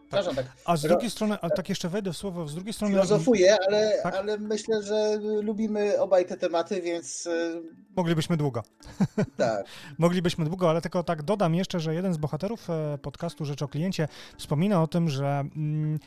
Przepraszam, 0.00 0.34
tak. 0.34 0.46
A 0.64 0.76
z 0.76 0.82
drugiej 0.82 1.10
strony, 1.10 1.36
a 1.40 1.50
tak 1.50 1.68
jeszcze 1.68 1.88
wejdę 1.88 2.12
w 2.12 2.16
słowo, 2.16 2.48
z 2.48 2.54
drugiej 2.54 2.72
strony... 2.72 2.94
Filozofuję, 2.94 3.56
ale, 3.68 4.00
tak? 4.02 4.14
ale 4.14 4.38
myślę, 4.38 4.82
że 4.82 5.18
lubimy 5.42 6.00
obaj 6.00 6.26
te 6.26 6.36
tematy, 6.36 6.82
więc... 6.82 7.26
Y, 7.26 7.62
Moglibyśmy 7.96 8.36
długo. 8.36 8.62
Tak. 9.36 9.66
Moglibyśmy 9.98 10.44
długo, 10.44 10.70
ale 10.70 10.80
tylko 10.80 11.02
tak 11.02 11.22
dodam 11.22 11.54
jeszcze, 11.54 11.80
że 11.80 11.94
jeden 11.94 12.14
z 12.14 12.16
bohaterów 12.16 12.70
e, 12.70 12.98
podcastu 13.02 13.44
Rzecz 13.44 13.62
o 13.62 13.68
Kliencie 13.68 14.08
wspomina 14.38 14.82
o 14.82 14.86
tym, 14.86 15.08
że 15.08 15.26
mm, 15.56 15.98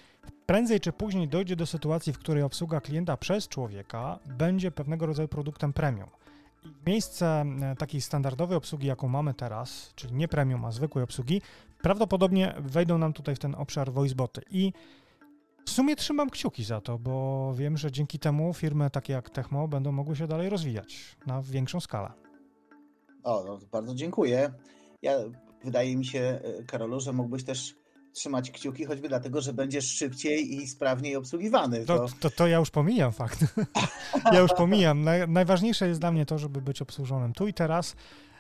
prędzej 0.46 0.80
czy 0.80 0.92
później 0.92 1.28
dojdzie 1.28 1.56
do 1.56 1.66
sytuacji, 1.66 2.14
w 2.14 2.20
której 2.20 2.44
obsługa 2.44 2.82
klienta 2.82 3.18
przez 3.18 3.48
człowieka 3.48 4.20
będzie 4.26 4.72
pewnego 4.72 5.06
rodzaju 5.06 5.28
produktem 5.28 5.74
premium. 5.74 6.10
Miejsce 6.88 7.46
e, 7.62 7.76
takiej 7.76 8.02
standardowej 8.02 8.58
obsługi, 8.58 8.88
jaką 8.88 9.08
mamy 9.08 9.34
teraz, 9.34 9.92
czyli 9.96 10.14
nie 10.14 10.28
premium, 10.28 10.66
a 10.66 10.72
zwykłej 10.72 11.04
obsługi, 11.04 11.42
prawdopodobnie 11.82 12.56
wejdą 12.60 12.98
nam 12.98 13.14
tutaj 13.14 13.36
w 13.36 13.40
ten 13.40 13.56
obszar 13.56 13.92
voiceboty. 13.92 14.42
I 14.50 14.74
w 15.66 15.70
sumie 15.70 15.96
trzymam 15.96 16.30
kciuki 16.30 16.64
za 16.64 16.82
to, 16.82 17.00
bo 17.00 17.54
wiem, 17.56 17.78
że 17.78 17.92
dzięki 17.92 18.20
temu 18.20 18.54
firmy 18.54 18.90
takie 18.90 19.14
jak 19.14 19.30
Techmo 19.30 19.68
będą 19.68 19.92
mogły 19.92 20.16
się 20.16 20.28
dalej 20.28 20.50
rozwijać 20.50 21.18
na 21.26 21.42
większą 21.42 21.80
skalę. 21.80 22.12
O, 23.24 23.44
no, 23.48 23.60
bardzo 23.72 23.96
dziękuję. 23.96 24.54
Ja, 25.02 25.14
wydaje 25.64 25.98
mi 25.98 26.06
się, 26.06 26.20
e, 26.20 26.64
Karolu, 26.64 27.00
że 27.00 27.14
mógłbyś 27.14 27.44
też 27.44 27.76
trzymać 28.14 28.52
kciuki, 28.52 28.86
choćby 28.86 29.10
dlatego, 29.10 29.42
że 29.42 29.54
będziesz 29.54 29.92
szybciej 29.92 30.56
i 30.56 30.68
sprawniej 30.68 31.16
obsługiwany. 31.16 31.86
To, 31.86 32.00
to, 32.00 32.08
to, 32.20 32.30
to 32.30 32.48
ja 32.48 32.58
już 32.58 32.70
pomijam 32.70 33.12
fakt. 33.12 33.40
ja 34.34 34.40
już 34.40 34.54
pomijam. 34.54 35.02
Naj, 35.02 35.28
najważniejsze 35.28 35.88
jest 35.88 36.00
dla 36.00 36.12
mnie 36.12 36.26
to, 36.26 36.38
żeby 36.38 36.62
być 36.62 36.82
obsłużonym 36.82 37.34
tu 37.34 37.48
i 37.48 37.54
teraz. 37.54 37.96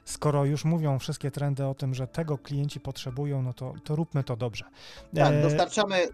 Skoro 0.07 0.45
już 0.45 0.65
mówią 0.65 0.99
wszystkie 0.99 1.31
trendy 1.31 1.65
o 1.65 1.75
tym, 1.75 1.93
że 1.93 2.07
tego 2.07 2.37
klienci 2.37 2.79
potrzebują, 2.79 3.41
no 3.41 3.53
to, 3.53 3.73
to 3.83 3.95
róbmy 3.95 4.23
to 4.23 4.35
dobrze. 4.35 4.65
Tak, 5.15 5.33
e, 5.33 5.41
dostarczamy, 5.41 6.07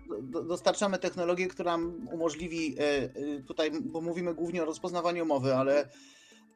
dostarczamy 0.47 0.99
technologię, 0.99 1.47
która 1.47 1.77
umożliwi, 2.11 2.75
e, 2.79 2.83
e, 2.83 3.09
tutaj, 3.47 3.71
bo 3.81 4.01
mówimy 4.01 4.33
głównie 4.33 4.63
o 4.63 4.65
rozpoznawaniu 4.65 5.25
mowy, 5.25 5.55
ale, 5.55 5.89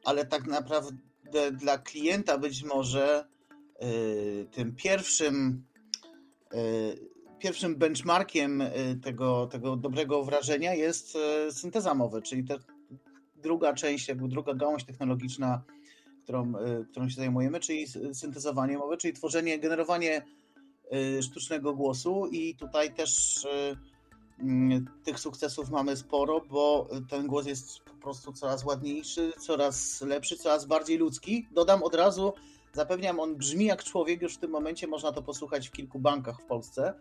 ale 0.05 0.25
tak 0.25 0.47
naprawdę 0.47 1.51
dla 1.51 1.77
klienta 1.77 2.37
być 2.37 2.63
może 2.63 3.27
tym 4.51 4.75
pierwszym 4.75 5.63
pierwszym 7.39 7.75
benchmarkiem 7.75 8.61
y, 8.61 8.99
tego, 9.03 9.47
tego 9.47 9.75
dobrego 9.75 10.23
wrażenia 10.23 10.73
jest 10.73 11.17
y, 11.47 11.51
synteza 11.51 11.93
mowy, 11.93 12.21
czyli 12.21 12.43
ta 12.43 12.55
druga 13.35 13.73
część, 13.73 14.07
jakby 14.07 14.27
druga 14.27 14.53
gałąź 14.53 14.83
technologiczna, 14.83 15.63
którą, 16.23 16.53
którą 16.91 17.09
się 17.09 17.15
zajmujemy, 17.15 17.59
czyli 17.59 17.85
syntezowanie 18.13 18.77
mowy, 18.77 18.97
czyli 18.97 19.13
tworzenie, 19.13 19.59
generowanie 19.59 20.25
sztucznego 21.21 21.73
głosu 21.73 22.27
i 22.31 22.55
tutaj 22.55 22.93
też 22.93 23.45
mm, 24.39 24.85
tych 25.03 25.19
sukcesów 25.19 25.69
mamy 25.69 25.97
sporo, 25.97 26.41
bo 26.49 26.89
ten 27.09 27.27
głos 27.27 27.45
jest 27.45 27.79
po 27.79 27.93
prostu 27.93 28.33
coraz 28.33 28.63
ładniejszy, 28.65 29.33
coraz 29.39 30.01
lepszy, 30.01 30.37
coraz 30.37 30.65
bardziej 30.65 30.97
ludzki. 30.97 31.47
Dodam 31.51 31.83
od 31.83 31.95
razu, 31.95 32.33
Zapewniam, 32.77 33.19
on 33.19 33.35
brzmi 33.35 33.65
jak 33.65 33.83
człowiek, 33.83 34.21
już 34.21 34.35
w 34.35 34.37
tym 34.37 34.51
momencie 34.51 34.87
można 34.87 35.11
to 35.11 35.21
posłuchać 35.21 35.67
w 35.67 35.71
kilku 35.71 35.99
bankach 35.99 36.41
w 36.41 36.45
Polsce. 36.45 36.93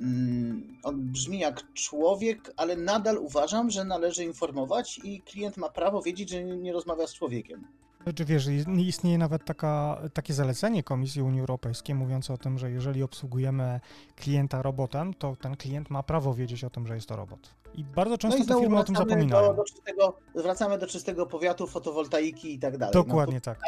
Mm, 0.00 0.78
on 0.82 1.00
brzmi 1.00 1.38
jak 1.38 1.72
człowiek, 1.72 2.52
ale 2.56 2.76
nadal 2.76 3.18
uważam, 3.18 3.70
że 3.70 3.84
należy 3.84 4.24
informować 4.24 5.00
i 5.04 5.20
klient 5.20 5.56
ma 5.56 5.68
prawo 5.68 6.02
wiedzieć, 6.02 6.30
że 6.30 6.44
nie 6.44 6.72
rozmawia 6.72 7.06
z 7.06 7.14
człowiekiem. 7.14 7.64
Czy 8.14 8.24
wiesz, 8.24 8.48
istnieje 8.78 9.18
nawet 9.18 9.44
taka, 9.44 10.02
takie 10.14 10.34
zalecenie 10.34 10.82
Komisji 10.82 11.22
Unii 11.22 11.40
Europejskiej 11.40 11.94
mówiące 11.94 12.34
o 12.34 12.38
tym, 12.38 12.58
że 12.58 12.70
jeżeli 12.70 13.02
obsługujemy 13.02 13.80
klienta 14.16 14.62
robotem, 14.62 15.14
to 15.14 15.36
ten 15.36 15.56
klient 15.56 15.90
ma 15.90 16.02
prawo 16.02 16.34
wiedzieć 16.34 16.64
o 16.64 16.70
tym, 16.70 16.86
że 16.86 16.94
jest 16.94 17.08
to 17.08 17.16
robot. 17.16 17.54
I 17.74 17.84
bardzo 17.84 18.18
często 18.18 18.38
no 18.38 18.44
i 18.44 18.48
te 18.48 18.60
firmy 18.60 18.78
o 18.78 18.84
tym 18.84 18.96
zapominają. 18.96 19.46
Do, 19.46 19.54
do 19.54 19.64
czystego, 19.64 20.18
wracamy 20.34 20.78
do 20.78 20.86
czystego 20.86 21.26
powiatu, 21.26 21.66
fotowoltaiki 21.66 22.54
i 22.54 22.58
tak 22.58 22.78
dalej. 22.78 22.92
Dokładnie 22.92 23.34
no, 23.34 23.40
tak. 23.40 23.60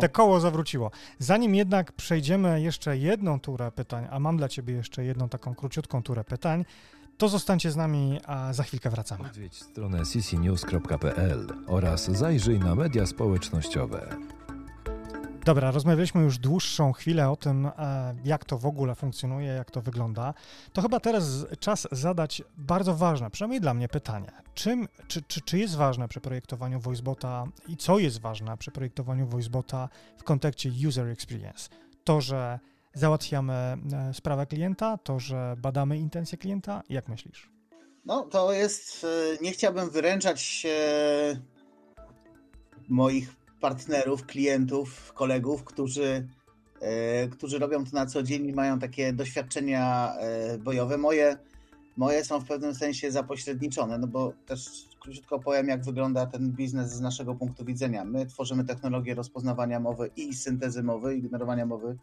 Te 0.00 0.08
koło 0.08 0.40
zawróciło. 0.40 0.90
Zanim 1.18 1.54
jednak 1.54 1.92
przejdziemy 1.92 2.60
jeszcze 2.60 2.96
jedną 2.96 3.40
turę 3.40 3.72
pytań, 3.72 4.08
a 4.10 4.20
mam 4.20 4.36
dla 4.36 4.48
Ciebie 4.48 4.74
jeszcze 4.74 5.04
jedną 5.04 5.28
taką 5.28 5.54
króciutką 5.54 6.02
turę 6.02 6.24
pytań, 6.24 6.64
to 7.22 7.28
zostańcie 7.28 7.70
z 7.70 7.76
nami, 7.76 8.20
a 8.26 8.52
za 8.52 8.62
chwilkę 8.62 8.90
wracamy. 8.90 9.28
Odwiedź 9.28 9.62
stronę 9.62 10.02
ccnews.pl 10.02 11.46
oraz 11.66 12.10
zajrzyj 12.10 12.58
na 12.58 12.74
media 12.74 13.06
społecznościowe. 13.06 14.16
Dobra, 15.44 15.70
rozmawialiśmy 15.70 16.22
już 16.22 16.38
dłuższą 16.38 16.92
chwilę 16.92 17.30
o 17.30 17.36
tym, 17.36 17.66
e, 17.66 18.14
jak 18.24 18.44
to 18.44 18.58
w 18.58 18.66
ogóle 18.66 18.94
funkcjonuje, 18.94 19.48
jak 19.48 19.70
to 19.70 19.80
wygląda. 19.80 20.34
To 20.72 20.82
chyba 20.82 21.00
teraz 21.00 21.46
czas 21.60 21.88
zadać 21.92 22.42
bardzo 22.56 22.94
ważne, 22.94 23.30
przynajmniej 23.30 23.60
dla 23.60 23.74
mnie, 23.74 23.88
pytanie. 23.88 24.32
Czym, 24.54 24.88
czy, 25.08 25.22
czy, 25.22 25.40
czy 25.40 25.58
jest 25.58 25.76
ważne 25.76 26.08
przy 26.08 26.20
projektowaniu 26.20 26.80
VoiceBota 26.80 27.44
i 27.68 27.76
co 27.76 27.98
jest 27.98 28.20
ważne 28.20 28.56
przy 28.56 28.70
projektowaniu 28.70 29.26
VoiceBota 29.26 29.88
w 30.18 30.24
kontekście 30.24 30.70
user 30.88 31.06
experience? 31.08 31.68
To, 32.04 32.20
że 32.20 32.58
załatwiamy 32.94 33.52
e, 33.52 34.14
sprawę 34.14 34.46
klienta, 34.46 34.98
to, 34.98 35.18
że 35.18 35.56
badamy 35.58 35.98
intencje 35.98 36.38
klienta? 36.38 36.82
Jak 36.88 37.08
myślisz? 37.08 37.50
No, 38.04 38.22
to 38.22 38.52
jest. 38.52 39.04
E, 39.04 39.44
nie 39.44 39.52
chciałbym 39.52 39.90
wyręczać 39.90 40.66
moich 42.88 43.36
partnerów, 43.60 44.26
klientów, 44.26 45.12
kolegów, 45.12 45.64
którzy, 45.64 46.28
e, 46.80 47.28
którzy 47.28 47.58
robią 47.58 47.84
to 47.84 47.90
na 47.92 48.06
co 48.06 48.22
dzień 48.22 48.46
i 48.46 48.52
mają 48.52 48.78
takie 48.78 49.12
doświadczenia 49.12 50.14
bojowe. 50.58 50.98
Moje, 50.98 51.36
moje 51.96 52.24
są 52.24 52.40
w 52.40 52.44
pewnym 52.44 52.74
sensie 52.74 53.10
zapośredniczone, 53.10 53.98
no 53.98 54.06
bo 54.06 54.32
też 54.46 54.68
króciutko 55.00 55.38
powiem, 55.38 55.68
jak 55.68 55.84
wygląda 55.84 56.26
ten 56.26 56.52
biznes 56.52 56.92
z 56.92 57.00
naszego 57.00 57.34
punktu 57.34 57.64
widzenia. 57.64 58.04
My 58.04 58.26
tworzymy 58.26 58.64
technologię 58.64 59.14
rozpoznawania 59.14 59.80
mowy 59.80 60.10
i 60.16 60.34
syntezy 60.34 60.82
mowy, 60.82 61.16
i 61.16 61.22
generowania 61.22 61.66
mowy 61.66 61.96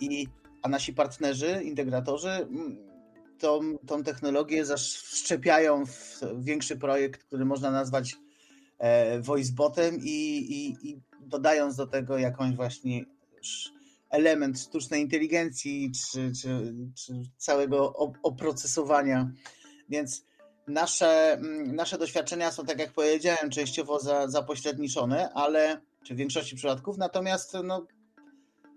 i, 0.00 0.28
a 0.62 0.68
nasi 0.68 0.92
partnerzy, 0.92 1.62
integratorzy 1.64 2.46
tą, 3.38 3.78
tą 3.86 4.02
technologię 4.02 4.64
zaszczepiają 4.64 5.86
w 5.86 6.20
większy 6.38 6.76
projekt, 6.76 7.24
który 7.24 7.44
można 7.44 7.70
nazwać 7.70 8.16
e, 8.78 9.20
voicebotem 9.20 9.98
i, 9.98 10.36
i, 10.50 10.88
i 10.90 11.00
dodając 11.20 11.76
do 11.76 11.86
tego 11.86 12.18
jakąś 12.18 12.56
właśnie 12.56 13.04
element 14.10 14.60
sztucznej 14.60 15.02
inteligencji 15.02 15.92
czy, 15.92 16.32
czy, 16.42 16.74
czy 16.94 17.12
całego 17.36 17.92
oprocesowania. 18.22 19.30
Więc 19.88 20.24
nasze, 20.66 21.40
nasze 21.66 21.98
doświadczenia 21.98 22.50
są, 22.50 22.66
tak 22.66 22.78
jak 22.78 22.92
powiedziałem, 22.92 23.50
częściowo 23.50 24.00
za, 24.00 24.28
zapośredniczone, 24.28 25.30
ale 25.34 25.80
czy 26.04 26.14
w 26.14 26.16
większości 26.16 26.56
przypadków, 26.56 26.98
natomiast 26.98 27.56
no, 27.64 27.86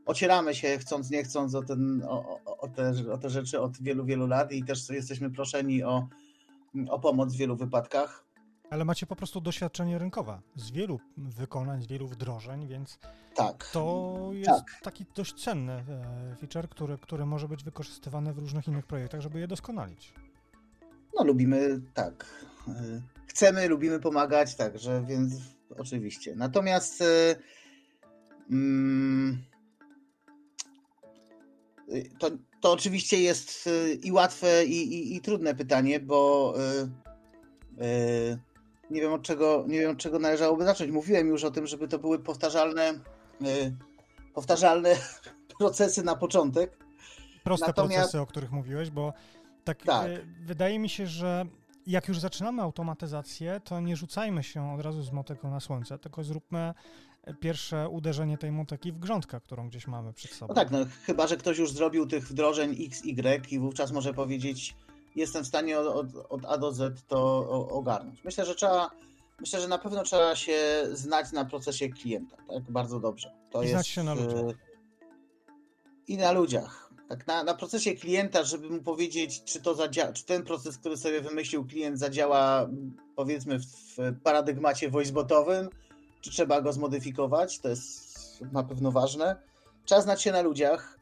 ocieramy 0.05 0.55
się 0.55 0.77
chcąc, 0.77 1.09
nie 1.09 1.23
chcąc 1.23 1.55
o, 1.55 1.63
ten, 1.63 2.03
o, 2.07 2.39
o, 2.57 2.67
te, 2.67 2.93
o 3.11 3.17
te 3.17 3.29
rzeczy 3.29 3.61
od 3.61 3.81
wielu, 3.81 4.05
wielu 4.05 4.27
lat 4.27 4.51
i 4.51 4.63
też 4.63 4.89
jesteśmy 4.89 5.31
proszeni 5.31 5.83
o, 5.83 6.07
o 6.89 6.99
pomoc 6.99 7.33
w 7.33 7.37
wielu 7.37 7.55
wypadkach. 7.55 8.23
Ale 8.69 8.85
macie 8.85 9.05
po 9.05 9.15
prostu 9.15 9.41
doświadczenie 9.41 9.97
rynkowe 9.97 10.41
z 10.55 10.71
wielu 10.71 10.99
wykonań, 11.17 11.81
z 11.81 11.87
wielu 11.87 12.07
wdrożeń, 12.07 12.67
więc 12.67 12.99
tak. 13.35 13.69
to 13.73 14.15
jest 14.31 14.49
tak. 14.49 14.81
taki 14.81 15.05
dość 15.15 15.43
cenny 15.43 15.73
e, 15.73 16.35
feature, 16.39 16.69
który, 16.69 16.97
który 16.97 17.25
może 17.25 17.47
być 17.47 17.63
wykorzystywany 17.63 18.33
w 18.33 18.37
różnych 18.37 18.67
innych 18.67 18.85
projektach, 18.85 19.21
żeby 19.21 19.39
je 19.39 19.47
doskonalić. 19.47 20.13
No 21.15 21.23
lubimy, 21.23 21.81
tak. 21.93 22.25
E, 22.67 22.73
chcemy, 23.27 23.67
lubimy 23.67 23.99
pomagać, 23.99 24.55
także 24.55 25.03
więc 25.07 25.33
oczywiście. 25.77 26.35
Natomiast 26.35 27.01
e, 27.01 27.35
mm, 28.51 29.43
Y, 29.43 29.52
to, 32.19 32.29
to 32.61 32.71
oczywiście 32.71 33.21
jest 33.21 33.67
y, 33.67 33.93
i 33.93 34.11
łatwe, 34.11 34.65
i, 34.65 34.93
i, 34.93 35.15
i 35.15 35.21
trudne 35.21 35.55
pytanie, 35.55 35.99
bo 35.99 36.53
yy, 37.77 38.39
nie 38.89 39.01
wiem 39.01 39.13
od 39.13 39.21
czego, 39.21 39.65
nie 39.67 39.79
wiem 39.79 39.91
od 39.91 39.97
czego 39.97 40.19
należałoby 40.19 40.63
zacząć. 40.63 40.91
Mówiłem 40.91 41.27
już 41.27 41.43
o 41.43 41.51
tym, 41.51 41.67
żeby 41.67 41.87
to 41.87 41.99
były 41.99 42.19
powtarzalne, 42.19 42.93
yy, 43.41 43.75
powtarzalne 44.33 44.95
procesy 45.59 46.03
na 46.03 46.15
początek. 46.15 46.77
Proste 47.43 47.67
Natomiast... 47.67 47.95
procesy, 47.95 48.19
o 48.21 48.25
których 48.25 48.51
mówiłeś, 48.51 48.89
bo 48.89 49.13
tak, 49.63 49.83
tak. 49.83 50.11
Wydaje 50.45 50.79
mi 50.79 50.89
się, 50.89 51.07
że 51.07 51.45
jak 51.87 52.07
już 52.07 52.19
zaczynamy 52.19 52.61
automatyzację, 52.61 53.61
to 53.63 53.79
nie 53.79 53.95
rzucajmy 53.95 54.43
się 54.43 54.73
od 54.73 54.81
razu 54.81 55.03
z 55.03 55.11
motyką 55.11 55.51
na 55.51 55.59
słońce, 55.59 55.99
tylko 55.99 56.23
zróbmy 56.23 56.73
pierwsze 57.39 57.89
uderzenie 57.89 58.37
tej 58.37 58.51
motyki 58.51 58.91
w 58.91 58.99
grządkę, 58.99 59.41
którą 59.41 59.69
gdzieś 59.69 59.87
mamy 59.87 60.13
przed 60.13 60.31
sobą. 60.31 60.53
No 60.53 60.55
tak, 60.55 60.71
no, 60.71 60.77
chyba 61.03 61.27
że 61.27 61.37
ktoś 61.37 61.57
już 61.57 61.71
zrobił 61.71 62.07
tych 62.07 62.27
wdrożeń 62.27 62.75
X, 62.85 63.01
Y 63.05 63.51
i 63.51 63.59
wówczas 63.59 63.91
może 63.91 64.13
powiedzieć, 64.13 64.75
jestem 65.15 65.43
w 65.43 65.47
stanie 65.47 65.79
od, 65.79 65.87
od, 65.87 66.25
od 66.29 66.45
A 66.45 66.57
do 66.57 66.71
Z 66.71 67.03
to 67.07 67.49
ogarnąć. 67.69 68.23
Myślę, 68.23 68.45
że 68.45 68.55
trzeba, 68.55 68.91
myślę, 69.39 69.61
że 69.61 69.67
na 69.67 69.77
pewno 69.77 70.03
trzeba 70.03 70.35
się 70.35 70.57
znać 70.91 71.31
na 71.31 71.45
procesie 71.45 71.89
klienta, 71.89 72.37
tak, 72.49 72.71
bardzo 72.71 72.99
dobrze. 72.99 73.33
To 73.51 73.61
I 73.61 73.65
jest, 73.65 73.73
znać 73.73 73.87
się 73.87 74.03
na 74.03 74.13
ludziach. 74.13 74.39
Y, 74.39 74.55
I 76.07 76.17
na 76.17 76.31
ludziach. 76.31 76.93
Tak, 77.09 77.27
na, 77.27 77.43
na 77.43 77.53
procesie 77.53 77.93
klienta, 77.93 78.43
żeby 78.43 78.69
mu 78.69 78.81
powiedzieć, 78.81 79.43
czy, 79.43 79.61
to 79.61 79.75
zadziała, 79.75 80.13
czy 80.13 80.25
ten 80.25 80.43
proces, 80.43 80.77
który 80.77 80.97
sobie 80.97 81.21
wymyślił 81.21 81.65
klient, 81.65 81.99
zadziała 81.99 82.69
powiedzmy 83.15 83.59
w 83.59 83.97
paradygmacie 84.23 84.89
voicebotowym, 84.89 85.69
czy 86.23 86.31
trzeba 86.31 86.61
go 86.61 86.73
zmodyfikować, 86.73 87.59
to 87.59 87.69
jest 87.69 88.41
na 88.51 88.63
pewno 88.63 88.91
ważne. 88.91 89.35
Trzeba 89.85 90.01
znać 90.01 90.21
się 90.21 90.31
na 90.31 90.41
ludziach 90.41 90.99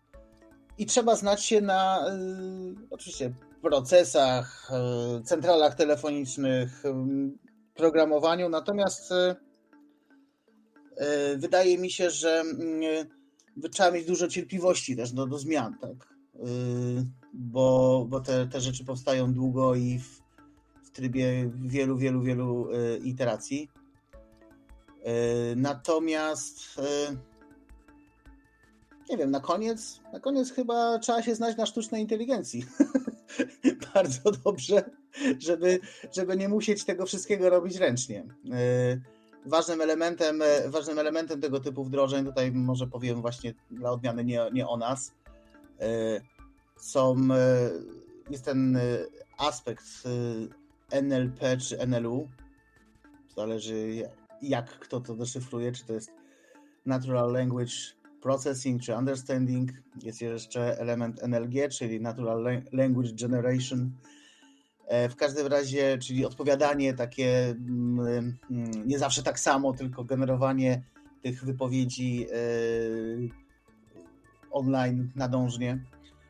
i 0.77 0.85
trzeba 0.85 1.15
znać 1.15 1.45
się 1.45 1.61
na 1.61 2.07
y, 2.07 2.87
oczywiście 2.89 3.33
procesach, 3.61 4.71
y, 5.19 5.23
centralach 5.23 5.75
telefonicznych, 5.75 6.85
y, 6.85 6.93
programowaniu, 7.73 8.49
natomiast 8.49 9.11
y, 9.11 9.15
y, 11.35 11.37
wydaje 11.37 11.77
mi 11.77 11.91
się, 11.91 12.09
że 12.09 12.43
y, 13.63 13.69
trzeba 13.69 13.91
mieć 13.91 14.05
dużo 14.05 14.27
cierpliwości 14.27 14.95
też 14.95 15.11
do, 15.11 15.27
do 15.27 15.37
zmian, 15.37 15.77
tak? 15.77 16.11
bo, 17.33 18.05
bo 18.09 18.19
te, 18.19 18.47
te 18.47 18.61
rzeczy 18.61 18.85
powstają 18.85 19.33
długo 19.33 19.75
i 19.75 19.99
w, 19.99 20.21
w 20.83 20.91
trybie 20.91 21.51
wielu, 21.55 21.97
wielu, 21.97 22.21
wielu 22.21 22.67
iteracji. 23.03 23.69
E, 25.03 25.55
natomiast 25.55 26.79
e, 26.79 27.15
nie 29.09 29.17
wiem, 29.17 29.31
na 29.31 29.39
koniec, 29.39 29.99
na 30.13 30.19
koniec 30.19 30.51
chyba 30.51 30.99
trzeba 30.99 31.23
się 31.23 31.35
znać 31.35 31.57
na 31.57 31.65
sztucznej 31.65 32.01
inteligencji. 32.01 32.65
Bardzo 33.93 34.31
dobrze, 34.31 34.89
żeby, 35.39 35.79
żeby 36.15 36.37
nie 36.37 36.49
musieć 36.49 36.83
tego 36.83 37.05
wszystkiego 37.05 37.49
robić 37.49 37.75
ręcznie. 37.75 38.25
E, 38.51 38.99
ważnym 39.45 39.81
elementem, 39.81 40.43
ważnym 40.67 40.99
elementem 40.99 41.41
tego 41.41 41.59
typu 41.59 41.83
wdrożeń, 41.83 42.25
tutaj 42.25 42.51
może 42.51 42.87
powiem 42.87 43.21
właśnie 43.21 43.53
dla 43.71 43.91
odmiany 43.91 44.23
nie, 44.23 44.41
nie 44.53 44.67
o 44.67 44.77
nas, 44.77 45.13
są, 46.77 47.15
jest 48.29 48.45
ten 48.45 48.79
aspekt 49.37 49.85
NLP 50.91 51.57
czy 51.57 51.87
NLU, 51.87 52.27
zależy 53.35 54.09
jak 54.41 54.79
kto 54.79 55.01
to 55.01 55.15
deszyfruje, 55.15 55.71
czy 55.71 55.85
to 55.85 55.93
jest 55.93 56.11
Natural 56.85 57.31
Language 57.31 57.73
Processing 58.21 58.81
czy 58.81 58.95
Understanding. 58.95 59.71
Jest 60.03 60.21
jeszcze 60.21 60.79
element 60.79 61.23
NLG, 61.23 61.69
czyli 61.71 62.01
Natural 62.01 62.63
Language 62.71 63.13
Generation. 63.13 63.91
E, 64.87 65.09
w 65.09 65.15
każdym 65.15 65.47
razie, 65.47 65.97
czyli 65.97 66.25
odpowiadanie 66.25 66.93
takie 66.93 67.49
mm, 67.49 68.37
mm, 68.51 68.87
nie 68.87 68.99
zawsze 68.99 69.23
tak 69.23 69.39
samo, 69.39 69.73
tylko 69.73 70.03
generowanie 70.03 70.83
tych 71.21 71.45
wypowiedzi 71.45 72.27
e, 72.31 72.35
online 74.51 75.11
nadążnie. 75.15 75.85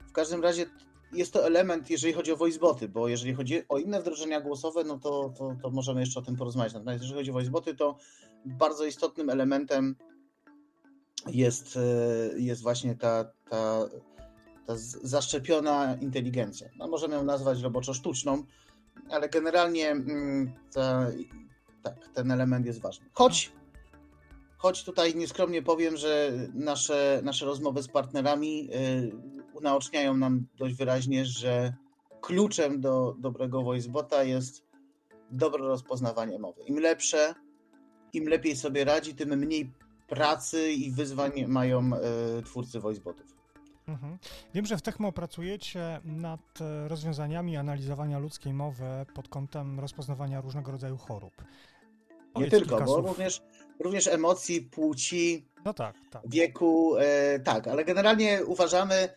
W 0.07 0.11
każdym 0.11 0.43
razie 0.43 0.65
jest 1.13 1.33
to 1.33 1.45
element, 1.45 1.89
jeżeli 1.89 2.13
chodzi 2.13 2.31
o 2.31 2.37
voiceboty, 2.37 2.89
bo 2.89 3.07
jeżeli 3.07 3.33
chodzi 3.33 3.61
o 3.69 3.77
inne 3.77 4.01
wdrożenia 4.01 4.41
głosowe, 4.41 4.83
no 4.83 4.99
to, 4.99 5.33
to, 5.37 5.55
to 5.61 5.69
możemy 5.69 5.99
jeszcze 5.99 6.19
o 6.19 6.23
tym 6.23 6.35
porozmawiać. 6.35 6.73
Natomiast 6.73 7.01
jeżeli 7.01 7.19
chodzi 7.19 7.29
o 7.31 7.33
voiceboty, 7.33 7.75
to 7.75 7.97
bardzo 8.45 8.85
istotnym 8.85 9.29
elementem 9.29 9.95
jest, 11.27 11.77
e, 11.77 12.39
jest 12.39 12.61
właśnie 12.61 12.95
ta, 12.95 13.25
ta, 13.49 13.89
ta 14.67 14.73
zaszczepiona 15.03 15.97
inteligencja. 16.01 16.69
No, 16.77 16.87
możemy 16.87 17.15
ją 17.15 17.23
nazwać 17.23 17.61
roboczo 17.61 17.93
sztuczną, 17.93 18.43
ale 19.09 19.29
generalnie 19.29 19.89
mm, 19.89 20.51
ta, 20.73 21.07
tak, 21.83 22.07
ten 22.13 22.31
element 22.31 22.65
jest 22.65 22.81
ważny. 22.81 23.05
Choć, 23.13 23.51
choć 24.57 24.83
tutaj 24.83 25.15
nieskromnie 25.15 25.61
powiem, 25.61 25.97
że 25.97 26.31
nasze, 26.53 27.21
nasze 27.23 27.45
rozmowy 27.45 27.83
z 27.83 27.87
partnerami 27.87 28.69
e, 28.73 29.40
unaoczniają 29.61 30.17
nam 30.17 30.45
dość 30.57 30.75
wyraźnie, 30.75 31.25
że 31.25 31.73
kluczem 32.21 32.81
do 32.81 33.15
dobrego 33.19 33.61
voicebota 33.61 34.23
jest 34.23 34.63
dobre 35.31 35.63
rozpoznawanie 35.63 36.39
mowy. 36.39 36.61
Im 36.63 36.79
lepsze, 36.79 37.35
im 38.13 38.27
lepiej 38.27 38.55
sobie 38.55 38.83
radzi, 38.83 39.15
tym 39.15 39.29
mniej 39.29 39.71
pracy 40.07 40.71
i 40.71 40.91
wyzwań 40.91 41.31
mają 41.47 41.91
y, 42.39 42.43
twórcy 42.43 42.79
voicebotów. 42.79 43.41
Mhm. 43.87 44.17
Wiem, 44.53 44.65
że 44.65 44.77
w 44.77 44.81
Techmo 44.81 45.11
pracujecie 45.11 45.99
nad 46.03 46.61
e, 46.61 46.87
rozwiązaniami 46.87 47.57
analizowania 47.57 48.19
ludzkiej 48.19 48.53
mowy 48.53 48.85
pod 49.15 49.27
kątem 49.27 49.79
rozpoznawania 49.79 50.41
różnego 50.41 50.71
rodzaju 50.71 50.97
chorób. 50.97 51.33
Powiedz 52.33 52.53
Nie 52.53 52.59
tylko, 52.59 52.81
bo 52.81 53.01
również, 53.01 53.41
również 53.79 54.07
emocji, 54.07 54.61
płci, 54.61 55.45
no 55.65 55.73
tak, 55.73 55.95
tak. 56.11 56.21
wieku, 56.25 56.95
e, 56.97 57.39
tak, 57.39 57.67
ale 57.67 57.85
generalnie 57.85 58.45
uważamy, 58.45 59.09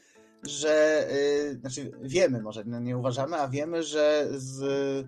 że, 0.48 1.06
yy, 1.44 1.58
znaczy 1.58 1.90
wiemy, 2.02 2.42
może 2.42 2.64
nie 2.64 2.98
uważamy, 2.98 3.36
a 3.36 3.48
wiemy, 3.48 3.82
że 3.82 4.28
z, 4.30 5.06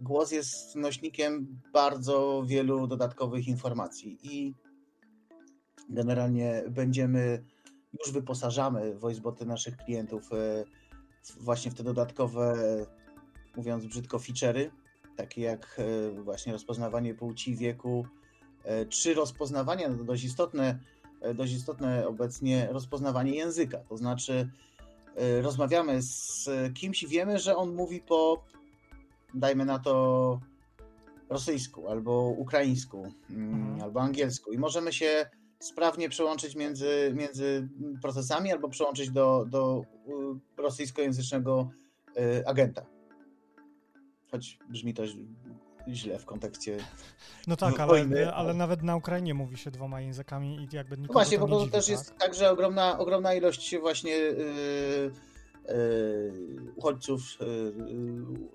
głos 0.00 0.32
jest 0.32 0.76
nośnikiem 0.76 1.60
bardzo 1.72 2.42
wielu 2.46 2.86
dodatkowych 2.86 3.48
informacji 3.48 4.18
i 4.22 4.54
generalnie 5.88 6.64
będziemy, 6.70 7.44
już 7.98 8.12
wyposażamy 8.12 8.94
voiceboty 8.94 9.46
naszych 9.46 9.76
klientów 9.76 10.30
yy, 10.30 10.64
właśnie 11.40 11.70
w 11.70 11.74
te 11.74 11.82
dodatkowe, 11.82 12.56
mówiąc 13.56 13.86
brzydko, 13.86 14.18
feature'y, 14.18 14.70
takie 15.16 15.42
jak 15.42 15.80
yy, 16.14 16.22
właśnie 16.22 16.52
rozpoznawanie 16.52 17.14
płci, 17.14 17.56
wieku, 17.56 18.06
czy 18.88 19.14
rozpoznawanie, 19.14 19.88
no 19.88 20.04
dość 20.04 20.24
istotne, 20.24 20.78
dość 21.34 21.52
istotne 21.52 22.06
obecnie 22.08 22.68
rozpoznawanie 22.70 23.34
języka, 23.34 23.78
to 23.78 23.96
znaczy 23.96 24.50
Y, 24.69 24.69
rozmawiamy 25.42 26.02
z 26.02 26.48
kimś 26.74 27.02
i 27.02 27.08
wiemy, 27.08 27.38
że 27.38 27.56
on 27.56 27.74
mówi 27.74 28.00
po, 28.00 28.44
dajmy 29.34 29.64
na 29.64 29.78
to, 29.78 30.40
rosyjsku, 31.30 31.88
albo 31.88 32.34
ukraińsku, 32.38 33.12
mm, 33.30 33.54
mhm. 33.54 33.82
albo 33.82 34.00
angielsku 34.00 34.52
i 34.52 34.58
możemy 34.58 34.92
się 34.92 35.30
sprawnie 35.58 36.08
przełączyć 36.08 36.56
między, 36.56 37.12
między 37.14 37.68
procesami 38.02 38.52
albo 38.52 38.68
przełączyć 38.68 39.10
do, 39.10 39.46
do 39.48 39.84
y, 40.58 40.62
rosyjskojęzycznego 40.62 41.70
y, 42.16 42.46
agenta. 42.46 42.86
Choć 44.30 44.58
brzmi 44.68 44.94
to 44.94 45.02
źle 45.88 46.18
w 46.18 46.24
kontekście. 46.24 46.76
No 47.46 47.56
tak, 47.56 47.80
ale, 47.80 48.32
ale 48.34 48.54
nawet 48.54 48.82
na 48.82 48.96
Ukrainie 48.96 49.34
mówi 49.34 49.56
się 49.56 49.70
dwoma 49.70 50.00
językami 50.00 50.56
i 50.56 50.76
jakby 50.76 50.96
nikogo 50.96 51.06
no 51.08 51.12
Właśnie, 51.12 51.38
to 51.38 51.46
bo 51.46 51.60
to 51.60 51.66
też 51.66 51.86
tak? 51.86 51.92
jest 51.92 52.14
tak, 52.18 52.34
że 52.34 52.50
ogromna, 52.50 52.98
ogromna 52.98 53.34
ilość 53.34 53.76
właśnie 53.80 54.12
yy, 54.12 55.10
yy, 55.68 56.72
uchodźców 56.76 57.22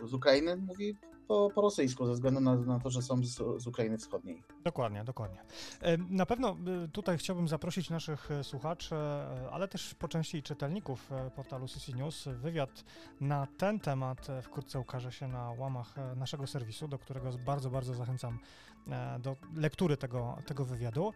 yy, 0.02 0.08
z 0.08 0.14
Ukrainy 0.14 0.56
mówi 0.58 0.98
po, 1.28 1.50
po 1.56 1.62
rosyjsku, 1.62 2.06
ze 2.06 2.14
względu 2.14 2.40
na, 2.40 2.56
na 2.56 2.80
to, 2.80 2.90
że 2.90 3.02
są 3.02 3.24
z, 3.24 3.64
z, 3.64 3.68
Ukrainy 3.68 3.98
Wschodniej. 3.98 4.44
Dokładnie, 4.64 5.04
dokładnie. 5.04 5.42
E, 5.82 5.98
na 5.98 6.26
pewno 6.26 6.58
e, 6.84 6.88
tutaj 6.88 7.18
chciałbym 7.18 7.48
zaprosić 7.48 7.90
naszych 7.90 8.32
e, 8.32 8.44
słuchaczy, 8.44 8.96
ale 9.52 9.68
też 9.68 9.94
po 9.94 10.08
części 10.08 10.44
czytelników 10.44 11.10
portalu 11.36 11.68
CC 11.68 11.92
News. 11.92 12.28
Wywiad 12.28 12.84
na 13.22 13.48
ten 13.58 13.80
temat 13.80 14.28
wkrótce 14.42 14.80
ukaże 14.80 15.12
się 15.12 15.28
na 15.28 15.52
łamach 15.52 15.96
naszego 16.16 16.48
serwisu, 16.48 16.88
do 16.88 17.00
którego 17.00 17.30
bardzo, 17.46 17.70
bardzo 17.70 17.94
zachęcam 17.94 18.40
do 19.20 19.36
lektury 19.56 19.98
tego, 19.98 20.38
tego 20.46 20.66
wywiadu. 20.66 21.14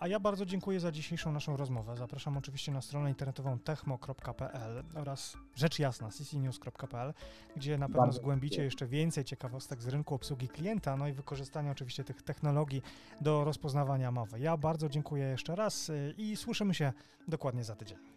A 0.00 0.08
ja 0.08 0.20
bardzo 0.20 0.46
dziękuję 0.46 0.80
za 0.80 0.92
dzisiejszą 0.92 1.32
naszą 1.32 1.56
rozmowę. 1.56 1.96
Zapraszam 1.96 2.36
oczywiście 2.36 2.72
na 2.72 2.82
stronę 2.82 3.08
internetową 3.08 3.58
techmo.pl 3.58 4.84
oraz 4.94 5.36
rzecz 5.54 5.78
jasna 5.78 6.08
ccnews.pl, 6.10 7.14
gdzie 7.56 7.78
na 7.78 7.88
pewno 7.88 8.12
zgłębicie 8.12 8.64
jeszcze 8.64 8.86
więcej 8.86 9.24
ciekawostek 9.24 9.82
z 9.82 9.86
rynku 9.86 10.14
obsługi 10.14 10.48
klienta, 10.48 10.96
no 10.96 11.08
i 11.08 11.12
wykorzystania 11.12 11.70
oczywiście 11.70 12.04
tych 12.04 12.22
technologii 12.22 12.82
do 13.20 13.44
rozpoznawania 13.44 14.10
mowy. 14.10 14.40
Ja 14.40 14.56
bardzo 14.56 14.88
dziękuję 14.88 15.26
jeszcze 15.26 15.56
raz 15.56 15.88
y, 15.88 16.14
i 16.18 16.36
słyszymy 16.36 16.74
się 16.74 16.92
dokładnie 17.28 17.64
za 17.64 17.76
tydzień. 17.76 18.11